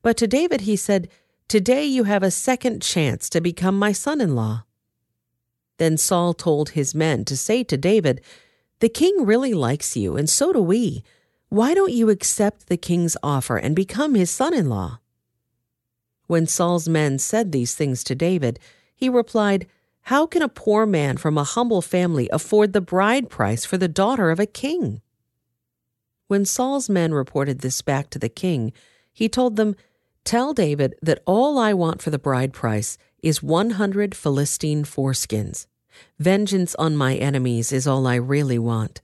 But 0.00 0.16
to 0.16 0.26
David 0.26 0.62
he 0.62 0.76
said, 0.76 1.08
Today 1.48 1.84
you 1.84 2.04
have 2.04 2.22
a 2.22 2.30
second 2.30 2.80
chance 2.80 3.28
to 3.28 3.40
become 3.42 3.78
my 3.78 3.92
son 3.92 4.22
in 4.22 4.34
law. 4.34 4.64
Then 5.76 5.98
Saul 5.98 6.32
told 6.32 6.70
his 6.70 6.94
men 6.94 7.24
to 7.26 7.36
say 7.36 7.62
to 7.64 7.76
David, 7.76 8.22
The 8.80 8.88
king 8.88 9.26
really 9.26 9.52
likes 9.52 9.96
you, 9.96 10.16
and 10.16 10.30
so 10.30 10.52
do 10.52 10.62
we. 10.62 11.04
Why 11.48 11.74
don't 11.74 11.92
you 11.92 12.08
accept 12.08 12.68
the 12.68 12.78
king's 12.78 13.16
offer 13.22 13.58
and 13.58 13.76
become 13.76 14.14
his 14.14 14.30
son 14.30 14.54
in 14.54 14.70
law? 14.70 15.00
When 16.26 16.46
Saul's 16.46 16.88
men 16.88 17.18
said 17.18 17.52
these 17.52 17.74
things 17.74 18.02
to 18.04 18.14
David, 18.14 18.58
he 18.94 19.10
replied, 19.10 19.66
How 20.06 20.26
can 20.26 20.42
a 20.42 20.48
poor 20.48 20.84
man 20.84 21.16
from 21.16 21.38
a 21.38 21.44
humble 21.44 21.80
family 21.80 22.28
afford 22.32 22.72
the 22.72 22.80
bride 22.80 23.30
price 23.30 23.64
for 23.64 23.78
the 23.78 23.88
daughter 23.88 24.30
of 24.30 24.40
a 24.40 24.46
king? 24.46 25.00
When 26.26 26.44
Saul's 26.44 26.88
men 26.88 27.14
reported 27.14 27.60
this 27.60 27.82
back 27.82 28.10
to 28.10 28.18
the 28.18 28.28
king, 28.28 28.72
he 29.12 29.28
told 29.28 29.56
them, 29.56 29.76
Tell 30.24 30.52
David 30.54 30.94
that 31.02 31.22
all 31.24 31.58
I 31.58 31.72
want 31.72 32.02
for 32.02 32.10
the 32.10 32.18
bride 32.18 32.52
price 32.52 32.98
is 33.22 33.42
100 33.42 34.14
Philistine 34.14 34.84
foreskins. 34.84 35.66
Vengeance 36.18 36.74
on 36.76 36.96
my 36.96 37.16
enemies 37.16 37.70
is 37.70 37.86
all 37.86 38.06
I 38.06 38.16
really 38.16 38.58
want. 38.58 39.02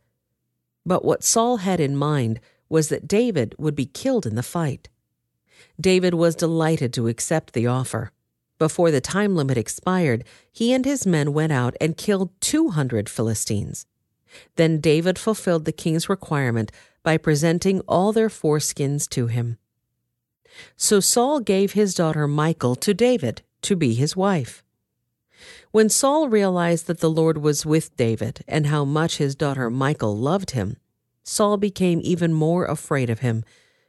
But 0.85 1.05
what 1.05 1.23
Saul 1.23 1.59
had 1.59 1.81
in 1.81 1.97
mind 1.97 2.41
was 2.69 2.89
that 2.89 3.07
David 3.07 3.55
would 3.59 3.75
be 3.75 3.87
killed 3.87 4.27
in 4.27 4.35
the 4.35 4.43
fight. 4.43 4.89
David 5.81 6.15
was 6.15 6.35
delighted 6.35 6.93
to 6.95 7.09
accept 7.09 7.53
the 7.53 7.67
offer. 7.67 8.11
Before 8.59 8.91
the 8.91 9.01
time 9.01 9.37
limit 9.37 9.57
expired, 9.57 10.25
he 10.53 10.73
and 10.73 10.85
his 10.85 11.07
men 11.07 11.33
went 11.33 11.53
out 11.53 11.77
and 11.81 11.97
killed 11.97 12.31
200 12.41 13.09
Philistines. 13.09 13.87
Then 14.57 14.81
David 14.81 15.19
fulfilled 15.19 15.65
the 15.65 15.73
king's 15.73 16.09
requirement 16.09 16.71
by 17.03 17.17
presenting 17.17 17.81
all 17.83 18.13
their 18.13 18.29
foreskins 18.29 19.09
to 19.11 19.29
him. 19.29 19.59
So 20.77 21.01
Saul 21.01 21.41
gave 21.41 21.73
his 21.73 21.95
daughter 21.95 22.27
Michal 22.27 22.75
to 22.77 22.93
David 22.93 23.43
to 23.63 23.77
be 23.77 23.95
his 23.95 24.17
wife. 24.17 24.63
When 25.71 25.89
Saul 25.89 26.29
realized 26.29 26.87
that 26.89 27.01
the 27.01 27.11
Lord 27.11 27.39
was 27.39 27.65
with 27.65 27.97
David 27.97 28.41
and 28.49 28.67
how 28.67 28.85
much 28.85 29.19
his 29.19 29.37
daughter 29.37 29.71
Michal 29.71 30.17
loved 30.17 30.51
him, 30.51 30.77
Saul 31.23 31.59
became 31.59 32.01
even 32.03 32.33
more 32.33 32.65
afraid 32.65 33.09
of 33.09 33.21
him 33.21 33.45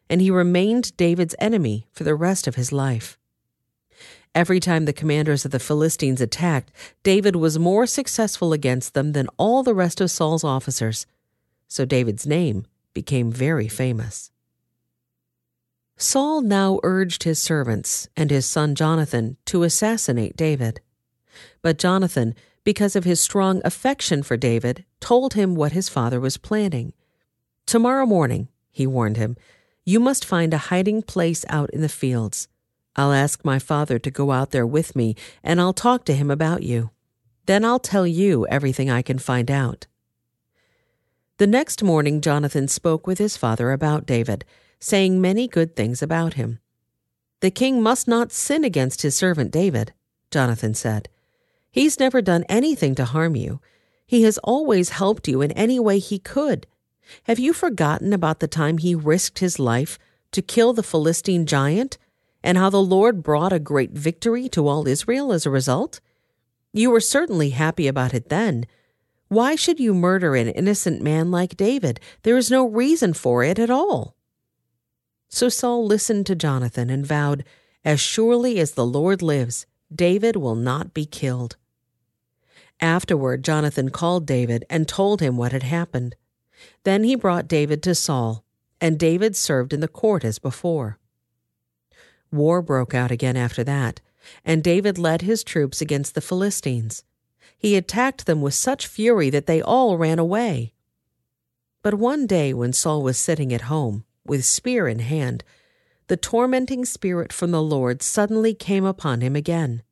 and 0.10 0.22
he 0.22 0.32
remained 0.32 0.98
David's 0.98 1.36
enemy 1.38 1.86
for 1.92 2.04
the 2.04 2.16
rest 2.16 2.48
of 2.48 2.56
his 2.56 2.72
life. 2.72 3.19
Every 4.36 4.60
time 4.60 4.86
the 4.86 4.94
commanders 4.94 5.44
of 5.44 5.52
the 5.52 5.60
Philistines 5.60 6.22
attacked, 6.22 6.72
David 7.04 7.36
was 7.36 7.58
more 7.58 7.86
successful 7.86 8.54
against 8.54 8.94
them 8.94 9.14
than 9.14 9.28
all 9.38 9.64
the 9.64 9.74
rest 9.74 10.00
of 10.00 10.12
Saul's 10.12 10.44
officers, 10.44 11.06
so 11.68 11.84
David's 11.86 12.28
name 12.28 12.66
became 12.94 13.32
very 13.32 13.68
famous. 13.68 14.32
Saul 15.98 16.42
now 16.42 16.80
urged 16.84 17.24
his 17.24 17.42
servants 17.42 18.08
and 18.16 18.32
his 18.32 18.46
son 18.46 18.76
Jonathan 18.76 19.36
to 19.46 19.64
assassinate 19.64 20.38
David. 20.38 20.80
But 21.62 21.78
Jonathan, 21.78 22.36
because 22.64 22.96
of 22.96 23.04
his 23.04 23.20
strong 23.20 23.62
affection 23.66 24.24
for 24.24 24.38
David, 24.38 24.86
told 25.00 25.34
him 25.34 25.56
what 25.56 25.74
his 25.74 25.90
father 25.90 26.20
was 26.20 26.38
planning. 26.38 26.94
Tomorrow 27.66 28.06
morning, 28.06 28.48
he 28.72 28.88
warned 28.88 29.18
him, 29.18 29.36
you 29.86 30.00
must 30.00 30.24
find 30.24 30.54
a 30.54 30.70
hiding 30.70 31.02
place 31.02 31.44
out 31.50 31.70
in 31.72 31.82
the 31.82 31.90
fields. 31.90 32.48
I'll 33.00 33.14
ask 33.14 33.46
my 33.46 33.60
father 33.60 33.98
to 33.98 34.12
go 34.12 34.32
out 34.32 34.52
there 34.52 34.68
with 34.68 34.94
me, 34.94 35.16
and 35.42 35.62
I'll 35.62 35.74
talk 35.74 36.04
to 36.06 36.14
him 36.14 36.30
about 36.30 36.64
you. 36.64 36.90
Then 37.46 37.64
I'll 37.64 37.80
tell 37.80 38.06
you 38.06 38.46
everything 38.48 38.90
I 38.90 39.02
can 39.02 39.18
find 39.18 39.50
out. 39.50 39.88
The 41.38 41.48
next 41.48 41.82
morning, 41.82 42.20
Jonathan 42.20 42.68
spoke 42.68 43.08
with 43.08 43.18
his 43.18 43.38
father 43.38 43.72
about 43.72 44.06
David, 44.06 44.44
saying 44.82 45.22
many 45.22 45.48
good 45.48 45.78
things 45.78 46.02
about 46.02 46.34
him. 46.34 46.60
The 47.40 47.52
king 47.52 47.82
must 47.82 48.06
not 48.06 48.34
sin 48.34 48.66
against 48.66 49.02
his 49.02 49.16
servant 49.16 49.52
David, 49.52 49.94
Jonathan 50.30 50.74
said. 50.74 51.08
He's 51.72 52.02
never 52.02 52.22
done 52.22 52.44
anything 52.50 52.96
to 52.96 53.06
harm 53.06 53.38
you. 53.38 53.62
He 54.06 54.24
has 54.24 54.38
always 54.40 54.90
helped 54.90 55.30
you 55.30 55.42
in 55.42 55.54
any 55.54 55.80
way 55.80 56.00
he 56.00 56.20
could 56.20 56.68
have 57.24 57.40
you 57.40 57.54
forgotten 57.54 58.14
about 58.14 58.40
the 58.40 58.48
time 58.48 58.78
he 58.78 58.94
risked 58.94 59.40
his 59.40 59.58
life 59.58 59.98
to 60.32 60.42
kill 60.42 60.74
the 60.74 60.84
Philistine 60.84 61.46
giant 61.46 61.98
and 62.44 62.58
how 62.58 62.70
the 62.70 62.82
Lord 62.82 63.24
brought 63.24 63.54
a 63.54 63.60
great 63.60 63.92
victory 63.92 64.50
to 64.50 64.68
all 64.68 64.88
Israel 64.88 65.32
as 65.32 65.46
a 65.46 65.50
result? 65.50 66.00
You 66.74 66.92
were 66.92 67.00
certainly 67.00 67.50
happy 67.50 67.88
about 67.88 68.14
it 68.14 68.30
then. 68.30 68.66
Why 69.28 69.56
should 69.56 69.80
you 69.80 69.94
murder 69.94 70.36
an 70.36 70.50
innocent 70.50 71.02
man 71.02 71.32
like 71.32 71.58
David? 71.58 72.00
There 72.24 72.38
is 72.38 72.52
no 72.52 72.68
reason 72.68 73.14
for 73.14 73.44
it 73.44 73.60
at 73.60 73.70
all. 73.70 74.16
So 75.30 75.50
Saul 75.50 75.86
listened 75.86 76.26
to 76.28 76.36
Jonathan 76.36 76.90
and 76.90 77.06
vowed, 77.06 77.44
As 77.86 78.00
surely 78.00 78.60
as 78.60 78.72
the 78.72 78.86
Lord 78.86 79.22
lives, 79.22 79.66
David 79.94 80.36
will 80.36 80.56
not 80.56 80.94
be 80.94 81.06
killed. 81.06 81.58
Afterward, 82.82 83.44
Jonathan 83.44 83.90
called 83.90 84.26
David 84.26 84.64
and 84.70 84.88
told 84.88 85.22
him 85.22 85.38
what 85.38 85.52
had 85.52 85.64
happened. 85.64 86.16
Then 86.84 87.04
he 87.04 87.16
brought 87.16 87.48
David 87.48 87.84
to 87.84 87.96
Saul, 87.96 88.44
and 88.80 88.98
David 88.98 89.36
served 89.36 89.74
in 89.74 89.80
the 89.80 89.88
court 89.88 90.24
as 90.24 90.40
before. 90.40 90.99
War 92.32 92.62
broke 92.62 92.94
out 92.94 93.12
again 93.12 93.36
after 93.36 93.64
that, 93.64 94.02
and 94.46 94.64
David 94.64 94.98
led 94.98 95.22
his 95.22 95.44
troops 95.44 95.82
against 95.82 96.16
the 96.16 96.22
Philistines. 96.22 97.04
He 97.58 97.76
attacked 97.76 98.26
them 98.26 98.42
with 98.42 98.54
such 98.54 98.88
fury 98.88 99.30
that 99.30 99.46
they 99.46 99.62
all 99.62 99.98
ran 99.98 100.20
away. 100.20 100.74
But 101.82 101.96
one 101.96 102.28
day 102.28 102.54
when 102.54 102.74
Saul 102.74 103.02
was 103.04 103.18
sitting 103.18 103.54
at 103.54 103.62
home, 103.62 104.06
with 104.26 104.46
spear 104.46 104.88
in 104.88 105.00
hand, 105.00 105.44
the 106.08 106.18
tormenting 106.18 106.86
spirit 106.86 107.32
from 107.32 107.52
the 107.52 107.62
Lord 107.62 108.02
suddenly 108.02 108.54
came 108.54 108.86
upon 108.86 109.22
him 109.22 109.36
again. 109.36 109.84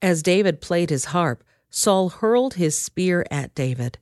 As 0.00 0.22
David 0.22 0.60
played 0.60 0.90
his 0.90 1.06
harp, 1.06 1.44
Saul 1.70 2.10
hurled 2.10 2.54
his 2.54 2.78
spear 2.78 3.24
at 3.30 3.54
David. 3.54 3.98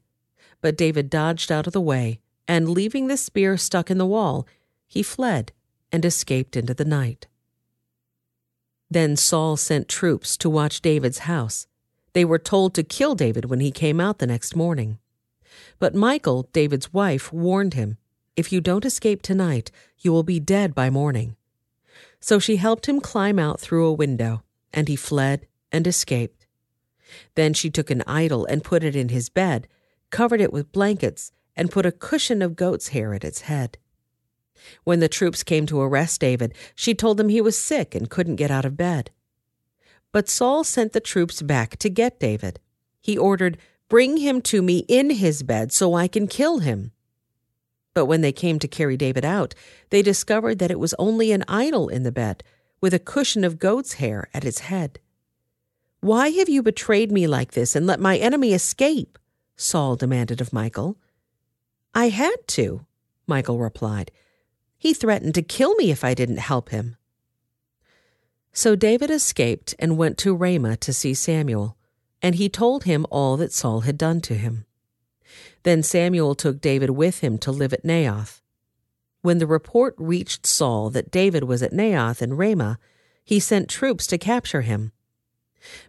But 0.61 0.77
David 0.77 1.09
dodged 1.09 1.53
out 1.53 1.67
of 1.67 1.73
the 1.73 1.81
way, 1.81 2.21
and 2.49 2.69
leaving 2.69 3.07
the 3.07 3.17
spear 3.17 3.57
stuck 3.57 3.91
in 3.91 3.99
the 3.99 4.07
wall, 4.07 4.47
he 4.89 5.03
fled 5.03 5.53
and 5.93 6.05
escaped 6.05 6.57
into 6.57 6.75
the 6.75 6.85
night. 6.85 7.29
Then 8.91 9.17
Saul 9.17 9.57
sent 9.57 9.89
troops 9.89 10.37
to 10.39 10.51
watch 10.51 10.83
David's 10.83 11.21
house. 11.21 11.67
They 12.13 12.25
were 12.25 12.39
told 12.39 12.75
to 12.75 12.83
kill 12.83 13.15
David 13.15 13.45
when 13.45 13.61
he 13.61 13.71
came 13.71 14.01
out 14.01 14.19
the 14.19 14.27
next 14.27 14.57
morning. 14.57 14.99
But 15.79 15.95
Michal, 15.95 16.49
David's 16.53 16.93
wife, 16.93 17.33
warned 17.33 17.75
him, 17.75 17.99
If 18.37 18.53
you 18.53 18.61
don't 18.61 18.85
escape 18.85 19.23
tonight, 19.23 19.71
you 19.99 20.13
will 20.13 20.25
be 20.25 20.41
dead 20.41 20.75
by 20.75 20.91
morning. 20.91 21.37
So 22.21 22.39
she 22.39 22.57
helped 22.57 22.87
him 22.87 23.01
climb 23.01 23.39
out 23.39 23.61
through 23.61 23.87
a 23.87 23.93
window, 23.93 24.43
and 24.73 24.89
he 24.89 24.97
fled 24.97 25.47
and 25.71 25.87
escaped. 25.87 26.47
Then 27.35 27.55
she 27.55 27.71
took 27.71 27.91
an 27.91 28.03
idol 28.07 28.45
and 28.47 28.65
put 28.65 28.83
it 28.83 28.97
in 28.97 29.09
his 29.09 29.29
bed, 29.29 29.69
covered 30.11 30.41
it 30.41 30.53
with 30.53 30.73
blankets, 30.73 31.33
and 31.57 31.71
put 31.71 31.87
a 31.87 31.93
cushion 31.93 32.43
of 32.43 32.57
goat's 32.57 32.89
hair 32.89 33.15
at 33.15 33.25
its 33.25 33.43
head. 33.43 33.79
When 34.85 35.01
the 35.01 35.09
troops 35.09 35.43
came 35.43 35.67
to 35.67 35.81
arrest 35.81 36.21
David, 36.21 36.55
she 36.75 36.95
told 36.95 37.17
them 37.17 37.29
he 37.29 37.41
was 37.41 37.57
sick 37.57 37.95
and 37.95 38.11
couldn't 38.11 38.37
get 38.37 38.51
out 38.51 38.65
of 38.65 38.77
bed. 38.77 39.11
But 40.13 40.29
Saul 40.29 40.65
sent 40.65 40.93
the 40.93 41.01
troops 41.01 41.43
back 41.43 41.77
to 41.79 41.89
get 41.89 42.21
David. 42.21 42.61
He 43.01 43.17
ordered, 43.17 43.59
Bring 43.89 44.19
him 44.19 44.41
to 44.43 44.63
me 44.63 44.85
in 44.89 45.11
his 45.11 45.43
bed 45.43 45.73
so 45.73 45.95
I 45.95 46.07
can 46.07 46.27
kill 46.27 46.59
him. 46.59 46.93
But 47.95 48.07
when 48.07 48.21
they 48.21 48.33
came 48.33 48.59
to 48.61 48.69
carry 48.69 48.97
David 48.97 49.25
out, 49.25 49.55
they 49.91 50.03
discovered 50.03 50.59
that 50.59 50.71
it 50.71 50.79
was 50.79 50.95
only 50.99 51.33
an 51.33 51.45
idol 51.49 51.89
in 51.89 52.05
the 52.05 52.13
bed, 52.13 52.45
with 52.81 52.95
a 52.95 53.01
cushion 53.01 53.45
of 53.45 53.59
goat's 53.59 53.95
hair 53.95 54.29
at 54.33 54.45
its 54.45 54.61
head. 54.61 55.01
Why 56.01 56.29
have 56.29 56.49
you 56.49 56.63
betrayed 56.63 57.13
me 57.13 57.27
like 57.27 57.53
this 57.53 57.77
and 57.77 57.87
let 57.87 58.01
my 58.01 58.17
enemy 58.17 58.53
escape? 58.55 59.19
Saul 59.57 59.97
demanded 59.97 60.41
of 60.41 60.53
Michal. 60.53 60.97
I 61.95 62.09
had 62.09 62.47
to, 62.49 62.87
Michal 63.27 63.59
replied. 63.59 64.11
He 64.81 64.95
threatened 64.95 65.35
to 65.35 65.43
kill 65.43 65.75
me 65.75 65.91
if 65.91 66.03
I 66.03 66.15
didn't 66.15 66.39
help 66.39 66.71
him. 66.71 66.97
So 68.55 68.75
David 68.75 69.11
escaped 69.11 69.75
and 69.79 69.99
went 69.99 70.17
to 70.19 70.35
Ramah 70.35 70.79
to 70.79 70.95
see 70.95 71.13
Samuel, 71.13 71.77
and 72.23 72.37
he 72.37 72.49
told 72.49 72.85
him 72.85 73.05
all 73.11 73.37
that 73.37 73.53
Saul 73.53 73.81
had 73.81 73.99
done 73.99 74.23
to 74.23 74.35
him. 74.35 74.65
Then 75.65 75.83
Samuel 75.83 76.35
took 76.35 76.63
David 76.63 76.91
with 76.91 77.21
him 77.21 77.37
to 77.41 77.53
live 77.53 77.75
at 77.75 77.85
Naioth. 77.85 78.41
When 79.21 79.37
the 79.37 79.47
report 79.47 79.95
reached 79.99 80.47
Saul 80.47 80.89
that 80.91 81.11
David 81.11 81.45
was 81.45 81.63
at 81.63 81.75
Naioth 81.75 82.23
in 82.23 82.39
Ramah, 82.39 82.79
he 83.23 83.39
sent 83.39 83.69
troops 83.69 84.07
to 84.07 84.17
capture 84.17 84.63
him. 84.63 84.93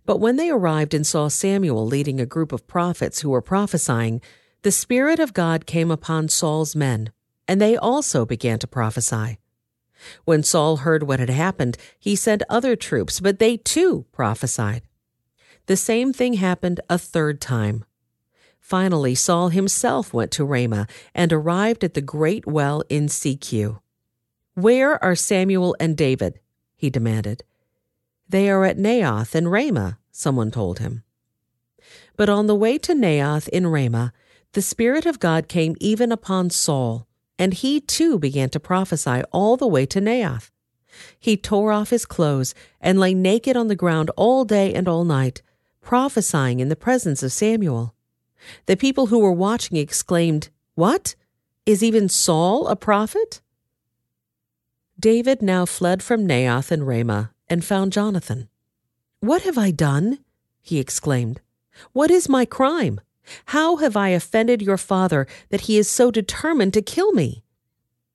But 0.05 0.17
when 0.19 0.36
they 0.36 0.50
arrived 0.50 0.93
and 0.93 1.07
saw 1.07 1.29
Samuel 1.29 1.86
leading 1.86 2.19
a 2.19 2.25
group 2.25 2.51
of 2.51 2.67
prophets 2.67 3.21
who 3.21 3.29
were 3.29 3.41
prophesying, 3.41 4.21
the 4.63 4.71
Spirit 4.71 5.21
of 5.21 5.33
God 5.33 5.65
came 5.65 5.89
upon 5.89 6.27
Saul's 6.27 6.75
men, 6.75 7.13
and 7.51 7.60
they 7.60 7.75
also 7.75 8.25
began 8.25 8.58
to 8.58 8.65
prophesy. 8.65 9.38
When 10.24 10.41
Saul 10.41 10.77
heard 10.77 11.03
what 11.03 11.20
had 11.20 11.29
happened, 11.29 11.77
he 12.00 12.15
sent 12.15 12.43
other 12.50 12.77
troops, 12.77 13.20
but 13.20 13.39
they 13.39 13.58
too 13.58 14.05
prophesied. 14.13 14.84
The 15.65 15.75
same 15.75 16.13
thing 16.13 16.36
happened 16.36 16.79
a 16.89 16.98
third 16.98 17.41
time. 17.41 17.84
Finally, 18.62 19.15
Saul 19.15 19.50
himself 19.50 20.13
went 20.13 20.31
to 20.31 20.46
Ramah 20.46 20.88
and 21.13 21.34
arrived 21.34 21.84
at 21.84 21.93
the 21.93 22.00
great 22.00 22.48
well 22.48 22.84
in 22.88 23.08
Sechu. 23.08 23.81
Where 24.53 25.03
are 25.03 25.13
Samuel 25.13 25.75
and 25.77 25.98
David? 25.98 26.39
he 26.77 26.89
demanded. 26.89 27.43
They 28.30 28.49
are 28.49 28.63
at 28.63 28.78
Naioth 28.78 29.36
and 29.36 29.52
Ramah, 29.52 29.97
someone 30.10 30.52
told 30.52 30.80
him. 30.80 31.04
But 32.15 32.30
on 32.30 32.47
the 32.47 32.56
way 32.56 32.78
to 32.78 32.93
Naioth 32.93 33.49
in 33.49 33.67
Ramah, 33.67 34.13
the 34.54 34.62
Spirit 34.62 35.06
of 35.06 35.19
God 35.19 35.49
came 35.49 35.76
even 35.82 36.13
upon 36.13 36.49
Saul, 36.49 37.10
and 37.38 37.54
he 37.54 37.80
too 37.80 38.20
began 38.20 38.50
to 38.50 38.60
prophesy 38.60 39.24
all 39.32 39.58
the 39.58 39.67
way 39.67 39.86
to 39.88 40.00
Naioth. 40.00 40.52
He 41.20 41.38
tore 41.38 41.72
off 41.72 41.89
his 41.89 42.06
clothes 42.06 42.54
and 42.80 43.00
lay 43.00 43.13
naked 43.13 43.56
on 43.56 43.67
the 43.67 43.76
ground 43.76 44.12
all 44.15 44.46
day 44.46 44.74
and 44.74 44.88
all 44.88 45.06
night, 45.06 45.41
prophesying 45.82 46.60
in 46.60 46.70
the 46.70 46.76
presence 46.76 47.24
of 47.24 47.32
Samuel. 47.32 47.96
The 48.65 48.78
people 48.78 49.08
who 49.08 49.20
were 49.20 49.32
watching 49.32 49.78
exclaimed, 49.78 50.50
What? 50.76 51.15
Is 51.65 51.84
even 51.84 52.10
Saul 52.10 52.67
a 52.67 52.76
prophet? 52.76 53.41
David 55.00 55.41
now 55.41 55.65
fled 55.65 56.04
from 56.04 56.28
Naioth 56.28 56.72
and 56.72 56.86
Ramah 56.86 57.32
and 57.48 57.63
found 57.63 57.94
Jonathan. 57.94 58.50
What 59.20 59.44
have 59.44 59.58
I 59.58 59.72
done? 59.72 60.20
he 60.62 60.80
exclaimed. 60.80 61.41
What 61.94 62.12
is 62.12 62.30
my 62.30 62.46
crime? 62.46 63.00
How 63.47 63.77
have 63.77 63.95
I 63.95 64.10
offended 64.10 64.62
your 64.62 64.77
father 64.77 65.27
that 65.49 65.62
he 65.62 65.77
is 65.77 65.89
so 65.89 66.12
determined 66.12 66.73
to 66.73 66.81
kill 66.81 67.12
me? 67.13 67.43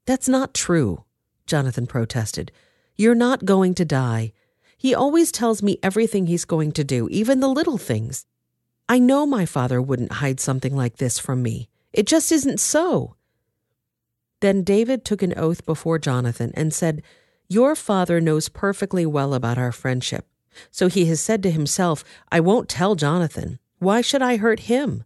That's 0.05 0.29
not 0.29 0.55
true, 0.55 1.05
Jonathan 1.47 1.87
protested. 1.87 2.53
You're 2.97 3.15
not 3.15 3.45
going 3.45 3.75
to 3.75 3.85
die. 3.85 4.33
He 4.77 4.95
always 4.95 5.33
tells 5.33 5.63
me 5.63 5.79
everything 5.83 6.27
he's 6.27 6.45
going 6.45 6.73
to 6.73 6.85
do, 6.85 7.09
even 7.11 7.41
the 7.41 7.49
little 7.49 7.79
things. 7.79 8.27
I 8.89 8.99
know 8.99 9.27
my 9.27 9.47
father 9.47 9.83
wouldn't 9.83 10.13
hide 10.13 10.39
something 10.39 10.77
like 10.77 10.97
this 10.97 11.19
from 11.19 11.43
me. 11.43 11.69
It 11.93 12.07
just 12.07 12.31
isn't 12.31 12.61
so. 12.61 13.17
Then 14.41 14.63
David 14.63 15.05
took 15.05 15.23
an 15.23 15.35
oath 15.37 15.65
before 15.65 15.99
Jonathan 15.99 16.53
and 16.55 16.73
said, 16.73 17.03
Your 17.49 17.75
father 17.75 18.21
knows 18.21 18.49
perfectly 18.49 19.07
well 19.07 19.35
about 19.35 19.59
our 19.59 19.73
friendship. 19.73 20.27
So 20.71 20.89
he 20.89 21.07
has 21.07 21.21
said 21.21 21.43
to 21.43 21.51
himself, 21.51 22.05
I 22.31 22.41
won't 22.41 22.69
tell 22.69 22.95
Jonathan. 22.95 23.59
Why 23.79 24.01
should 24.01 24.23
I 24.23 24.37
hurt 24.37 24.61
him? 24.61 25.05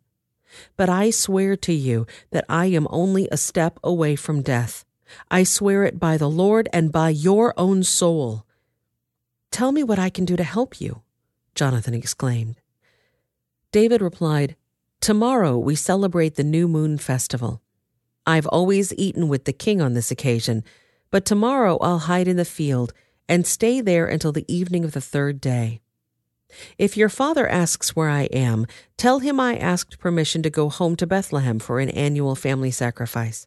But 0.76 0.88
I 0.88 1.11
swear 1.11 1.56
to 1.56 1.72
you 1.72 2.06
that 2.30 2.44
I 2.48 2.66
am 2.66 2.87
only 2.90 3.28
a 3.30 3.37
step 3.37 3.78
away 3.83 4.16
from 4.16 4.42
death. 4.42 4.85
I 5.30 5.42
swear 5.42 5.85
it 5.85 5.98
by 5.98 6.16
the 6.16 6.30
Lord 6.30 6.68
and 6.72 6.92
by 6.92 7.11
your 7.11 7.52
own 7.56 7.83
soul. 7.83 8.46
Tell 9.50 9.72
me 9.72 9.83
what 9.83 9.98
I 9.98 10.11
can 10.11 10.24
do 10.24 10.37
to 10.37 10.44
help 10.44 10.80
you, 10.80 11.02
Jonathan 11.54 11.94
exclaimed. 11.94 12.61
David 13.72 14.00
replied, 14.00 14.56
Tomorrow 15.00 15.59
we 15.59 15.74
celebrate 15.74 16.37
the 16.37 16.44
new 16.44 16.68
moon 16.68 16.98
festival. 16.98 17.62
I've 18.26 18.46
always 18.46 18.92
eaten 18.94 19.28
with 19.28 19.44
the 19.44 19.52
king 19.52 19.80
on 19.80 19.94
this 19.94 20.11
occasion, 20.11 20.62
but 21.11 21.24
tomorrow 21.24 21.78
I'll 21.78 22.00
hide 22.00 22.28
in 22.28 22.37
the 22.37 22.44
field 22.44 22.92
and 23.28 23.46
stay 23.46 23.80
there 23.80 24.06
until 24.06 24.33
the 24.33 24.44
evening 24.52 24.85
of 24.85 24.92
the 24.92 25.00
third 25.00 25.40
day. 25.40 25.80
If 26.78 26.96
your 26.96 27.08
father 27.08 27.48
asks 27.48 27.94
where 27.94 28.08
I 28.08 28.22
am, 28.24 28.66
tell 28.96 29.20
him 29.20 29.38
I 29.38 29.56
asked 29.56 29.98
permission 29.98 30.42
to 30.42 30.50
go 30.50 30.68
home 30.68 30.96
to 30.96 31.06
Bethlehem 31.06 31.58
for 31.58 31.80
an 31.80 31.90
annual 31.90 32.34
family 32.34 32.70
sacrifice. 32.70 33.46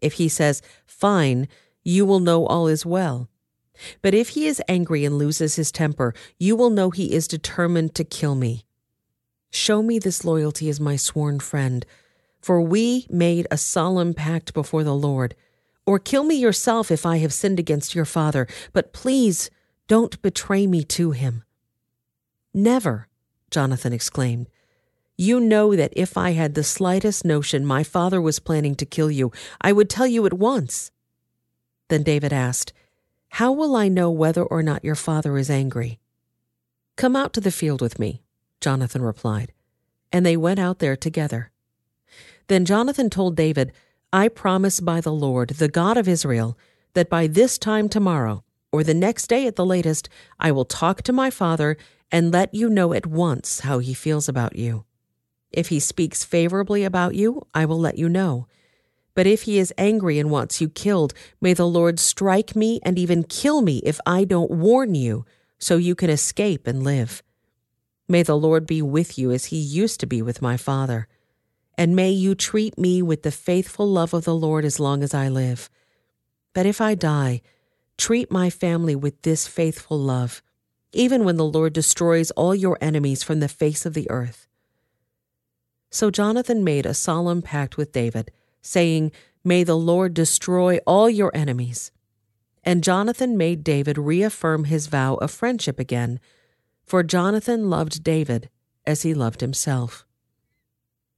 If 0.00 0.14
he 0.14 0.28
says, 0.28 0.62
Fine, 0.86 1.48
you 1.82 2.04
will 2.04 2.20
know 2.20 2.46
all 2.46 2.66
is 2.66 2.84
well. 2.84 3.28
But 4.02 4.14
if 4.14 4.30
he 4.30 4.46
is 4.46 4.62
angry 4.68 5.04
and 5.04 5.18
loses 5.18 5.56
his 5.56 5.70
temper, 5.70 6.14
you 6.38 6.56
will 6.56 6.70
know 6.70 6.90
he 6.90 7.12
is 7.12 7.28
determined 7.28 7.94
to 7.94 8.04
kill 8.04 8.34
me. 8.34 8.64
Show 9.50 9.82
me 9.82 9.98
this 9.98 10.24
loyalty 10.24 10.68
as 10.68 10.80
my 10.80 10.96
sworn 10.96 11.40
friend, 11.40 11.86
for 12.40 12.60
we 12.60 13.06
made 13.10 13.46
a 13.50 13.56
solemn 13.56 14.14
pact 14.14 14.54
before 14.54 14.84
the 14.84 14.94
Lord. 14.94 15.34
Or 15.86 15.98
kill 15.98 16.24
me 16.24 16.34
yourself 16.34 16.90
if 16.90 17.06
I 17.06 17.18
have 17.18 17.32
sinned 17.32 17.58
against 17.58 17.94
your 17.94 18.04
father, 18.04 18.46
but 18.72 18.92
please 18.92 19.50
don't 19.88 20.20
betray 20.20 20.66
me 20.66 20.82
to 20.84 21.12
him. 21.12 21.44
Never, 22.56 23.06
Jonathan 23.50 23.92
exclaimed. 23.92 24.48
You 25.18 25.40
know 25.40 25.76
that 25.76 25.92
if 25.94 26.16
I 26.16 26.30
had 26.30 26.54
the 26.54 26.64
slightest 26.64 27.22
notion 27.22 27.66
my 27.66 27.84
father 27.84 28.18
was 28.18 28.38
planning 28.38 28.74
to 28.76 28.86
kill 28.86 29.10
you, 29.10 29.30
I 29.60 29.72
would 29.72 29.90
tell 29.90 30.06
you 30.06 30.24
at 30.24 30.32
once. 30.32 30.90
Then 31.88 32.02
David 32.02 32.32
asked, 32.32 32.72
How 33.28 33.52
will 33.52 33.76
I 33.76 33.88
know 33.88 34.10
whether 34.10 34.42
or 34.42 34.62
not 34.62 34.84
your 34.86 34.94
father 34.94 35.36
is 35.36 35.50
angry? 35.50 35.98
Come 36.96 37.14
out 37.14 37.34
to 37.34 37.42
the 37.42 37.50
field 37.50 37.82
with 37.82 37.98
me, 37.98 38.22
Jonathan 38.62 39.02
replied, 39.02 39.52
and 40.10 40.24
they 40.24 40.38
went 40.38 40.58
out 40.58 40.78
there 40.78 40.96
together. 40.96 41.50
Then 42.46 42.64
Jonathan 42.64 43.10
told 43.10 43.36
David, 43.36 43.70
I 44.14 44.28
promise 44.28 44.80
by 44.80 45.02
the 45.02 45.12
Lord, 45.12 45.50
the 45.50 45.68
God 45.68 45.98
of 45.98 46.08
Israel, 46.08 46.56
that 46.94 47.10
by 47.10 47.26
this 47.26 47.58
time 47.58 47.90
tomorrow, 47.90 48.44
or 48.72 48.82
the 48.82 48.94
next 48.94 49.26
day 49.26 49.46
at 49.46 49.56
the 49.56 49.66
latest, 49.66 50.08
I 50.40 50.52
will 50.52 50.64
talk 50.64 51.02
to 51.02 51.12
my 51.12 51.28
father 51.28 51.76
and 52.12 52.32
let 52.32 52.54
you 52.54 52.68
know 52.70 52.92
at 52.92 53.06
once 53.06 53.60
how 53.60 53.78
he 53.78 53.94
feels 53.94 54.28
about 54.28 54.56
you. 54.56 54.84
If 55.50 55.68
he 55.68 55.80
speaks 55.80 56.24
favorably 56.24 56.84
about 56.84 57.14
you, 57.14 57.46
I 57.54 57.64
will 57.64 57.80
let 57.80 57.98
you 57.98 58.08
know. 58.08 58.46
But 59.14 59.26
if 59.26 59.42
he 59.42 59.58
is 59.58 59.72
angry 59.78 60.18
and 60.18 60.30
wants 60.30 60.60
you 60.60 60.68
killed, 60.68 61.14
may 61.40 61.54
the 61.54 61.66
Lord 61.66 61.98
strike 61.98 62.54
me 62.54 62.80
and 62.82 62.98
even 62.98 63.24
kill 63.24 63.62
me 63.62 63.78
if 63.84 63.98
I 64.06 64.24
don't 64.24 64.50
warn 64.50 64.94
you, 64.94 65.24
so 65.58 65.78
you 65.78 65.94
can 65.94 66.10
escape 66.10 66.66
and 66.66 66.82
live. 66.82 67.22
May 68.08 68.22
the 68.22 68.36
Lord 68.36 68.66
be 68.66 68.82
with 68.82 69.18
you 69.18 69.32
as 69.32 69.46
he 69.46 69.56
used 69.56 70.00
to 70.00 70.06
be 70.06 70.20
with 70.22 70.42
my 70.42 70.56
father. 70.56 71.08
and 71.78 71.94
may 71.94 72.10
you 72.10 72.34
treat 72.34 72.78
me 72.78 73.02
with 73.02 73.22
the 73.22 73.30
faithful 73.30 73.86
love 73.86 74.14
of 74.14 74.24
the 74.24 74.34
Lord 74.34 74.64
as 74.64 74.80
long 74.80 75.02
as 75.02 75.12
I 75.12 75.28
live. 75.28 75.68
But 76.54 76.66
if 76.66 76.80
I 76.80 76.94
die, 76.94 77.42
treat 77.98 78.30
my 78.30 78.50
family 78.50 78.96
with 78.96 79.20
this 79.22 79.46
faithful 79.46 79.98
love, 79.98 80.42
even 80.96 81.24
when 81.24 81.36
the 81.36 81.44
Lord 81.44 81.72
destroys 81.72 82.30
all 82.32 82.54
your 82.54 82.78
enemies 82.80 83.22
from 83.22 83.40
the 83.40 83.48
face 83.48 83.84
of 83.84 83.94
the 83.94 84.10
earth. 84.10 84.48
So 85.90 86.10
Jonathan 86.10 86.64
made 86.64 86.86
a 86.86 86.94
solemn 86.94 87.42
pact 87.42 87.76
with 87.76 87.92
David, 87.92 88.30
saying, 88.62 89.12
May 89.44 89.62
the 89.62 89.76
Lord 89.76 90.14
destroy 90.14 90.78
all 90.86 91.08
your 91.08 91.30
enemies. 91.34 91.92
And 92.64 92.82
Jonathan 92.82 93.36
made 93.36 93.62
David 93.62 93.96
reaffirm 93.96 94.64
his 94.64 94.88
vow 94.88 95.14
of 95.16 95.30
friendship 95.30 95.78
again, 95.78 96.18
for 96.84 97.02
Jonathan 97.02 97.70
loved 97.70 98.02
David 98.02 98.48
as 98.84 99.02
he 99.02 99.14
loved 99.14 99.40
himself. 99.40 100.04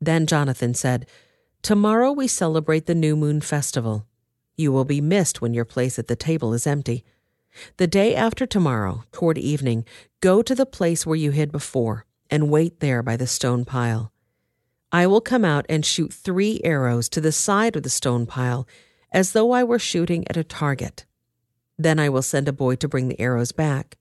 Then 0.01 0.27
Jonathan 0.27 0.75
said, 0.75 1.07
Tomorrow 1.63 2.13
we 2.13 2.29
celebrate 2.29 2.87
the 2.87 2.95
new 2.95 3.17
moon 3.17 3.41
festival. 3.41 4.07
You 4.57 4.73
will 4.73 4.85
be 4.85 5.01
missed 5.01 5.41
when 5.41 5.55
your 5.55 5.65
place 5.65 5.99
at 5.99 6.09
the 6.09 6.17
table 6.17 6.53
is 6.53 6.67
empty. 6.67 7.05
The 7.77 7.87
day 7.87 8.15
after 8.15 8.47
tomorrow, 8.47 9.05
toward 9.13 9.39
evening, 9.39 9.85
go 10.21 10.43
to 10.43 10.55
the 10.55 10.67
place 10.67 11.07
where 11.07 11.17
you 11.17 11.31
hid 11.31 11.51
before, 11.51 12.05
and 12.31 12.51
wait 12.51 12.81
there 12.81 13.03
by 13.03 13.17
the 13.17 13.27
stone 13.27 13.65
pile. 13.65 14.13
I 14.91 15.07
will 15.07 15.21
come 15.21 15.45
out 15.45 15.67
and 15.69 15.85
shoot 15.85 16.13
three 16.13 16.61
arrows 16.65 17.09
to 17.11 17.21
the 17.21 17.33
side 17.33 17.77
of 17.77 17.83
the 17.83 17.91
stone 17.91 18.27
pile, 18.27 18.67
as 19.13 19.33
though 19.33 19.53
I 19.53 19.65
were 19.65 19.79
shooting 19.79 20.27
at 20.29 20.37
a 20.37 20.45
target. 20.45 21.05
Then 21.79 21.99
I 21.99 22.09
will 22.09 22.23
send 22.23 22.49
a 22.49 22.53
boy 22.53 22.77
to 22.77 22.89
bring 22.89 23.09
the 23.09 23.21
arrows 23.21 23.53
back. 23.53 23.97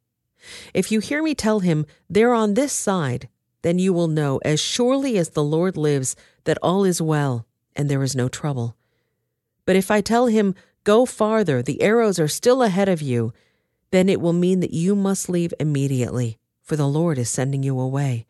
If 0.74 0.92
you 0.92 1.00
hear 1.00 1.22
me 1.22 1.36
tell 1.36 1.60
him, 1.60 1.86
They're 2.10 2.34
on 2.34 2.54
this 2.54 2.74
side, 2.74 3.28
then 3.62 3.80
you 3.80 3.92
will 3.92 4.08
know 4.08 4.40
as 4.46 4.60
surely 4.60 5.18
as 5.18 5.30
the 5.30 5.44
Lord 5.44 5.78
lives 5.78 6.16
that 6.46 6.58
all 6.62 6.84
is 6.86 7.02
well 7.02 7.46
and 7.76 7.90
there 7.90 8.04
is 8.04 8.16
no 8.16 8.28
trouble. 8.28 8.76
But 9.66 9.76
if 9.76 9.92
I 9.92 10.02
tell 10.02 10.28
him, 10.28 10.56
Go 10.88 11.06
farther, 11.06 11.62
the 11.62 11.82
arrows 11.82 12.18
are 12.18 12.30
still 12.30 12.64
ahead 12.64 12.88
of 12.88 13.02
you, 13.02 13.34
then 13.92 14.08
it 14.08 14.22
will 14.22 14.32
mean 14.32 14.62
that 14.62 14.72
you 14.72 14.96
must 14.96 15.28
leave 15.28 15.54
immediately, 15.60 16.38
for 16.64 16.78
the 16.78 16.88
Lord 16.88 17.18
is 17.18 17.30
sending 17.30 17.62
you 17.62 17.78
away. 17.78 18.26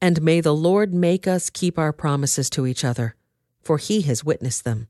And 0.00 0.22
may 0.22 0.40
the 0.40 0.54
Lord 0.54 0.94
make 0.94 1.28
us 1.28 1.50
keep 1.50 1.78
our 1.78 1.92
promises 1.92 2.48
to 2.48 2.66
each 2.66 2.82
other, 2.82 3.14
for 3.62 3.76
he 3.76 4.00
has 4.08 4.24
witnessed 4.24 4.64
them. 4.64 4.88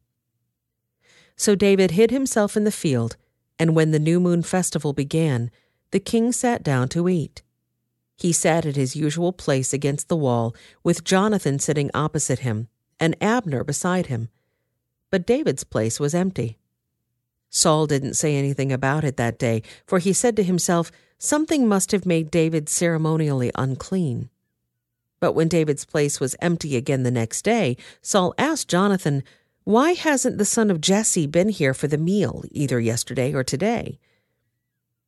So 1.34 1.56
David 1.56 1.90
hid 1.90 2.12
himself 2.12 2.56
in 2.56 2.62
the 2.62 2.70
field, 2.70 3.16
and 3.58 3.74
when 3.74 3.90
the 3.90 3.98
new 3.98 4.20
moon 4.20 4.44
festival 4.44 4.92
began, 4.92 5.50
the 5.90 5.98
king 5.98 6.30
sat 6.30 6.62
down 6.62 6.88
to 6.90 7.08
eat. 7.08 7.42
He 8.14 8.30
sat 8.30 8.64
at 8.64 8.76
his 8.76 8.94
usual 8.94 9.32
place 9.32 9.72
against 9.72 10.08
the 10.08 10.14
wall, 10.14 10.54
with 10.84 11.02
Jonathan 11.02 11.58
sitting 11.58 11.90
opposite 11.94 12.46
him, 12.46 12.68
and 13.00 13.16
Abner 13.20 13.64
beside 13.64 14.06
him. 14.06 14.28
But 15.10 15.26
David's 15.26 15.64
place 15.64 15.98
was 15.98 16.14
empty. 16.14 16.58
Saul 17.56 17.86
didn't 17.86 18.14
say 18.14 18.36
anything 18.36 18.70
about 18.70 19.02
it 19.02 19.16
that 19.16 19.38
day, 19.38 19.62
for 19.86 19.98
he 19.98 20.12
said 20.12 20.36
to 20.36 20.42
himself, 20.42 20.92
Something 21.16 21.66
must 21.66 21.90
have 21.92 22.04
made 22.04 22.30
David 22.30 22.68
ceremonially 22.68 23.50
unclean. 23.54 24.28
But 25.20 25.32
when 25.32 25.48
David's 25.48 25.86
place 25.86 26.20
was 26.20 26.36
empty 26.42 26.76
again 26.76 27.02
the 27.02 27.10
next 27.10 27.40
day, 27.40 27.78
Saul 28.02 28.34
asked 28.36 28.68
Jonathan, 28.68 29.24
Why 29.64 29.92
hasn't 29.92 30.36
the 30.36 30.44
son 30.44 30.70
of 30.70 30.82
Jesse 30.82 31.26
been 31.26 31.48
here 31.48 31.72
for 31.72 31.86
the 31.88 31.96
meal, 31.96 32.44
either 32.50 32.78
yesterday 32.78 33.32
or 33.32 33.42
today? 33.42 33.98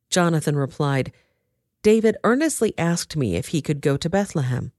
Jonathan 0.09 0.55
replied, 0.55 1.13
David 1.83 2.17
earnestly 2.23 2.73
asked 2.79 3.15
me 3.15 3.35
if 3.35 3.49
he 3.49 3.61
could 3.61 3.79
go 3.79 3.95
to 3.95 4.09
Bethlehem. 4.09 4.71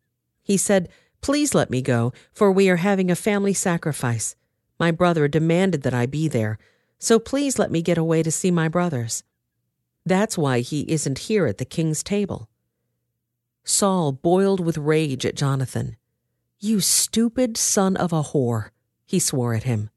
He 0.43 0.57
said, 0.57 0.89
Please 1.21 1.55
let 1.55 1.71
me 1.71 1.83
go, 1.83 2.13
for 2.33 2.51
we 2.51 2.69
are 2.69 2.77
having 2.77 3.13
a 3.13 3.17
family 3.17 3.55
sacrifice. 3.55 4.35
My 4.81 4.91
brother 4.91 5.29
demanded 5.29 5.83
that 5.83 5.95
I 5.95 6.07
be 6.07 6.27
there, 6.27 6.59
so 7.01 7.19
please 7.19 7.59
let 7.59 7.73
me 7.73 7.83
get 7.83 7.99
away 7.99 8.23
to 8.23 8.31
see 8.31 8.51
my 8.51 8.69
brothers. 8.69 9.25
That's 10.07 10.39
why 10.39 10.61
he 10.61 10.83
isn't 10.83 11.21
here 11.21 11.47
at 11.47 11.59
the 11.59 11.65
king's 11.65 12.03
table. 12.03 12.49
Saul 13.65 14.13
boiled 14.13 14.61
with 14.61 14.79
rage 14.79 15.27
at 15.27 15.35
Jonathan. 15.35 15.97
You 16.59 16.81
stupid 16.81 17.57
son 17.57 17.97
of 17.97 18.13
a 18.13 18.23
whore, 18.23 18.69
he 19.07 19.19
swore 19.19 19.55
at 19.55 19.65
him. 19.65 19.91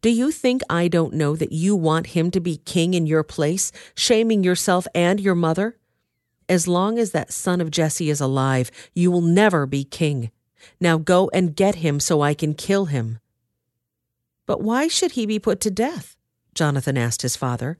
Do 0.00 0.10
you 0.10 0.30
think 0.30 0.62
I 0.68 0.88
don't 0.88 1.14
know 1.14 1.36
that 1.36 1.52
you 1.52 1.76
want 1.76 2.08
him 2.08 2.30
to 2.32 2.40
be 2.40 2.56
king 2.56 2.94
in 2.94 3.06
your 3.06 3.22
place, 3.22 3.70
shaming 3.94 4.42
yourself 4.42 4.86
and 4.94 5.20
your 5.20 5.34
mother? 5.34 5.76
As 6.48 6.66
long 6.66 6.98
as 6.98 7.12
that 7.12 7.32
son 7.32 7.60
of 7.60 7.70
Jesse 7.70 8.10
is 8.10 8.20
alive, 8.20 8.70
you 8.94 9.10
will 9.10 9.20
never 9.20 9.66
be 9.66 9.84
king. 9.84 10.30
Now 10.80 10.96
go 10.96 11.30
and 11.32 11.54
get 11.54 11.76
him 11.76 12.00
so 12.00 12.22
I 12.22 12.34
can 12.34 12.54
kill 12.54 12.86
him. 12.86 13.18
But 14.46 14.62
why 14.62 14.88
should 14.88 15.12
he 15.12 15.26
be 15.26 15.38
put 15.38 15.60
to 15.60 15.70
death? 15.70 16.16
Jonathan 16.54 16.96
asked 16.96 17.22
his 17.22 17.36
father. 17.36 17.78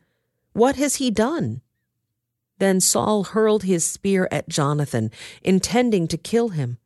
What 0.52 0.76
has 0.76 0.96
he 0.96 1.10
done? 1.10 1.62
Then 2.58 2.80
Saul 2.80 3.24
hurled 3.24 3.62
his 3.62 3.84
spear 3.84 4.28
at 4.30 4.48
Jonathan, 4.48 5.10
intending 5.42 6.08
to 6.08 6.16
kill 6.16 6.50
him. 6.50 6.78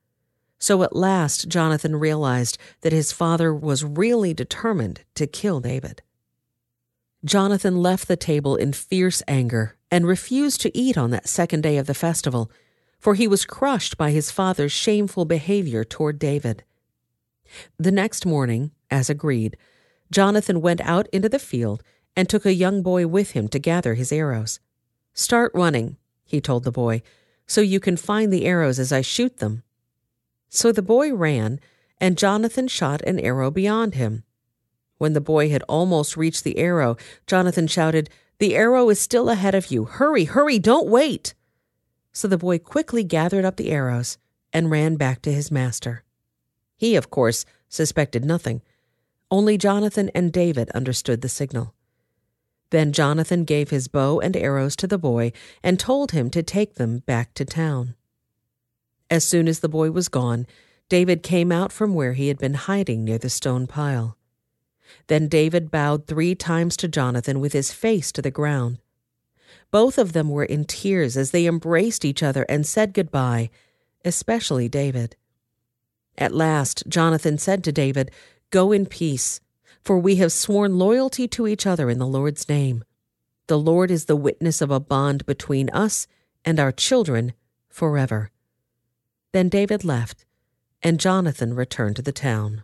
So 0.58 0.82
at 0.82 0.94
last 0.94 1.48
Jonathan 1.48 1.96
realized 1.96 2.58
that 2.82 2.92
his 2.92 3.10
father 3.10 3.52
was 3.54 3.82
really 3.82 4.34
determined 4.34 5.02
to 5.14 5.26
kill 5.26 5.60
David. 5.60 6.02
Jonathan 7.24 7.76
left 7.76 8.08
the 8.08 8.16
table 8.16 8.56
in 8.56 8.72
fierce 8.72 9.22
anger 9.26 9.76
and 9.90 10.06
refused 10.06 10.60
to 10.60 10.76
eat 10.76 10.98
on 10.98 11.10
that 11.10 11.28
second 11.28 11.62
day 11.62 11.78
of 11.78 11.86
the 11.86 11.94
festival, 11.94 12.50
for 12.98 13.14
he 13.14 13.26
was 13.26 13.44
crushed 13.44 13.96
by 13.96 14.10
his 14.10 14.30
father's 14.30 14.72
shameful 14.72 15.24
behavior 15.24 15.84
toward 15.84 16.18
David. 16.18 16.64
The 17.78 17.92
next 17.92 18.24
morning, 18.24 18.70
as 18.90 19.10
agreed, 19.10 19.56
Jonathan 20.12 20.60
went 20.60 20.80
out 20.82 21.08
into 21.08 21.28
the 21.28 21.38
field 21.38 21.82
and 22.14 22.28
took 22.28 22.44
a 22.44 22.54
young 22.54 22.82
boy 22.82 23.06
with 23.06 23.30
him 23.30 23.48
to 23.48 23.58
gather 23.58 23.94
his 23.94 24.12
arrows. 24.12 24.60
Start 25.14 25.50
running, 25.54 25.96
he 26.24 26.40
told 26.40 26.64
the 26.64 26.70
boy, 26.70 27.02
so 27.46 27.60
you 27.60 27.80
can 27.80 27.96
find 27.96 28.32
the 28.32 28.44
arrows 28.44 28.78
as 28.78 28.92
I 28.92 29.00
shoot 29.00 29.38
them. 29.38 29.62
So 30.48 30.70
the 30.70 30.82
boy 30.82 31.14
ran, 31.14 31.58
and 31.98 32.18
Jonathan 32.18 32.68
shot 32.68 33.00
an 33.02 33.18
arrow 33.18 33.50
beyond 33.50 33.94
him. 33.94 34.24
When 34.98 35.14
the 35.14 35.20
boy 35.20 35.48
had 35.48 35.62
almost 35.64 36.16
reached 36.16 36.44
the 36.44 36.58
arrow, 36.58 36.96
Jonathan 37.26 37.66
shouted, 37.66 38.10
The 38.38 38.54
arrow 38.54 38.88
is 38.90 39.00
still 39.00 39.30
ahead 39.30 39.54
of 39.54 39.70
you. 39.70 39.84
Hurry, 39.84 40.24
hurry, 40.24 40.58
don't 40.58 40.88
wait. 40.88 41.34
So 42.12 42.28
the 42.28 42.38
boy 42.38 42.58
quickly 42.58 43.02
gathered 43.02 43.44
up 43.44 43.56
the 43.56 43.70
arrows 43.70 44.18
and 44.52 44.70
ran 44.70 44.96
back 44.96 45.22
to 45.22 45.32
his 45.32 45.50
master. 45.50 46.04
He, 46.76 46.96
of 46.96 47.08
course, 47.08 47.46
suspected 47.68 48.24
nothing. 48.24 48.60
Only 49.32 49.56
Jonathan 49.56 50.10
and 50.14 50.30
David 50.30 50.68
understood 50.72 51.22
the 51.22 51.28
signal. 51.30 51.74
Then 52.68 52.92
Jonathan 52.92 53.44
gave 53.44 53.70
his 53.70 53.88
bow 53.88 54.20
and 54.20 54.36
arrows 54.36 54.76
to 54.76 54.86
the 54.86 54.98
boy 54.98 55.32
and 55.62 55.80
told 55.80 56.12
him 56.12 56.28
to 56.28 56.42
take 56.42 56.74
them 56.74 56.98
back 56.98 57.32
to 57.34 57.46
town. 57.46 57.94
As 59.10 59.24
soon 59.24 59.48
as 59.48 59.60
the 59.60 59.70
boy 59.70 59.90
was 59.90 60.10
gone, 60.10 60.46
David 60.90 61.22
came 61.22 61.50
out 61.50 61.72
from 61.72 61.94
where 61.94 62.12
he 62.12 62.28
had 62.28 62.36
been 62.36 62.52
hiding 62.52 63.04
near 63.04 63.16
the 63.16 63.30
stone 63.30 63.66
pile. 63.66 64.18
Then 65.06 65.28
David 65.28 65.70
bowed 65.70 66.06
three 66.06 66.34
times 66.34 66.76
to 66.76 66.86
Jonathan 66.86 67.40
with 67.40 67.54
his 67.54 67.72
face 67.72 68.12
to 68.12 68.20
the 68.20 68.30
ground. 68.30 68.80
Both 69.70 69.96
of 69.96 70.12
them 70.12 70.28
were 70.28 70.44
in 70.44 70.66
tears 70.66 71.16
as 71.16 71.30
they 71.30 71.46
embraced 71.46 72.04
each 72.04 72.22
other 72.22 72.44
and 72.50 72.66
said 72.66 72.92
goodbye, 72.92 73.48
especially 74.04 74.68
David. 74.68 75.16
At 76.18 76.34
last, 76.34 76.84
Jonathan 76.88 77.38
said 77.38 77.64
to 77.64 77.72
David, 77.72 78.10
Go 78.52 78.70
in 78.70 78.84
peace, 78.84 79.40
for 79.82 79.98
we 79.98 80.16
have 80.16 80.30
sworn 80.30 80.78
loyalty 80.78 81.26
to 81.26 81.48
each 81.48 81.66
other 81.66 81.88
in 81.88 81.98
the 81.98 82.06
Lord's 82.06 82.46
name. 82.50 82.84
The 83.46 83.58
Lord 83.58 83.90
is 83.90 84.04
the 84.04 84.14
witness 84.14 84.60
of 84.60 84.70
a 84.70 84.78
bond 84.78 85.24
between 85.24 85.70
us 85.70 86.06
and 86.44 86.60
our 86.60 86.70
children 86.70 87.32
forever. 87.70 88.30
Then 89.32 89.48
David 89.48 89.84
left, 89.84 90.26
and 90.82 91.00
Jonathan 91.00 91.54
returned 91.54 91.96
to 91.96 92.02
the 92.02 92.12
town. 92.12 92.62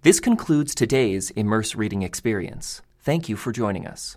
This 0.00 0.20
concludes 0.20 0.74
today's 0.74 1.30
Immerse 1.32 1.74
Reading 1.74 2.00
Experience. 2.02 2.80
Thank 3.00 3.28
you 3.28 3.36
for 3.36 3.52
joining 3.52 3.86
us. 3.86 4.16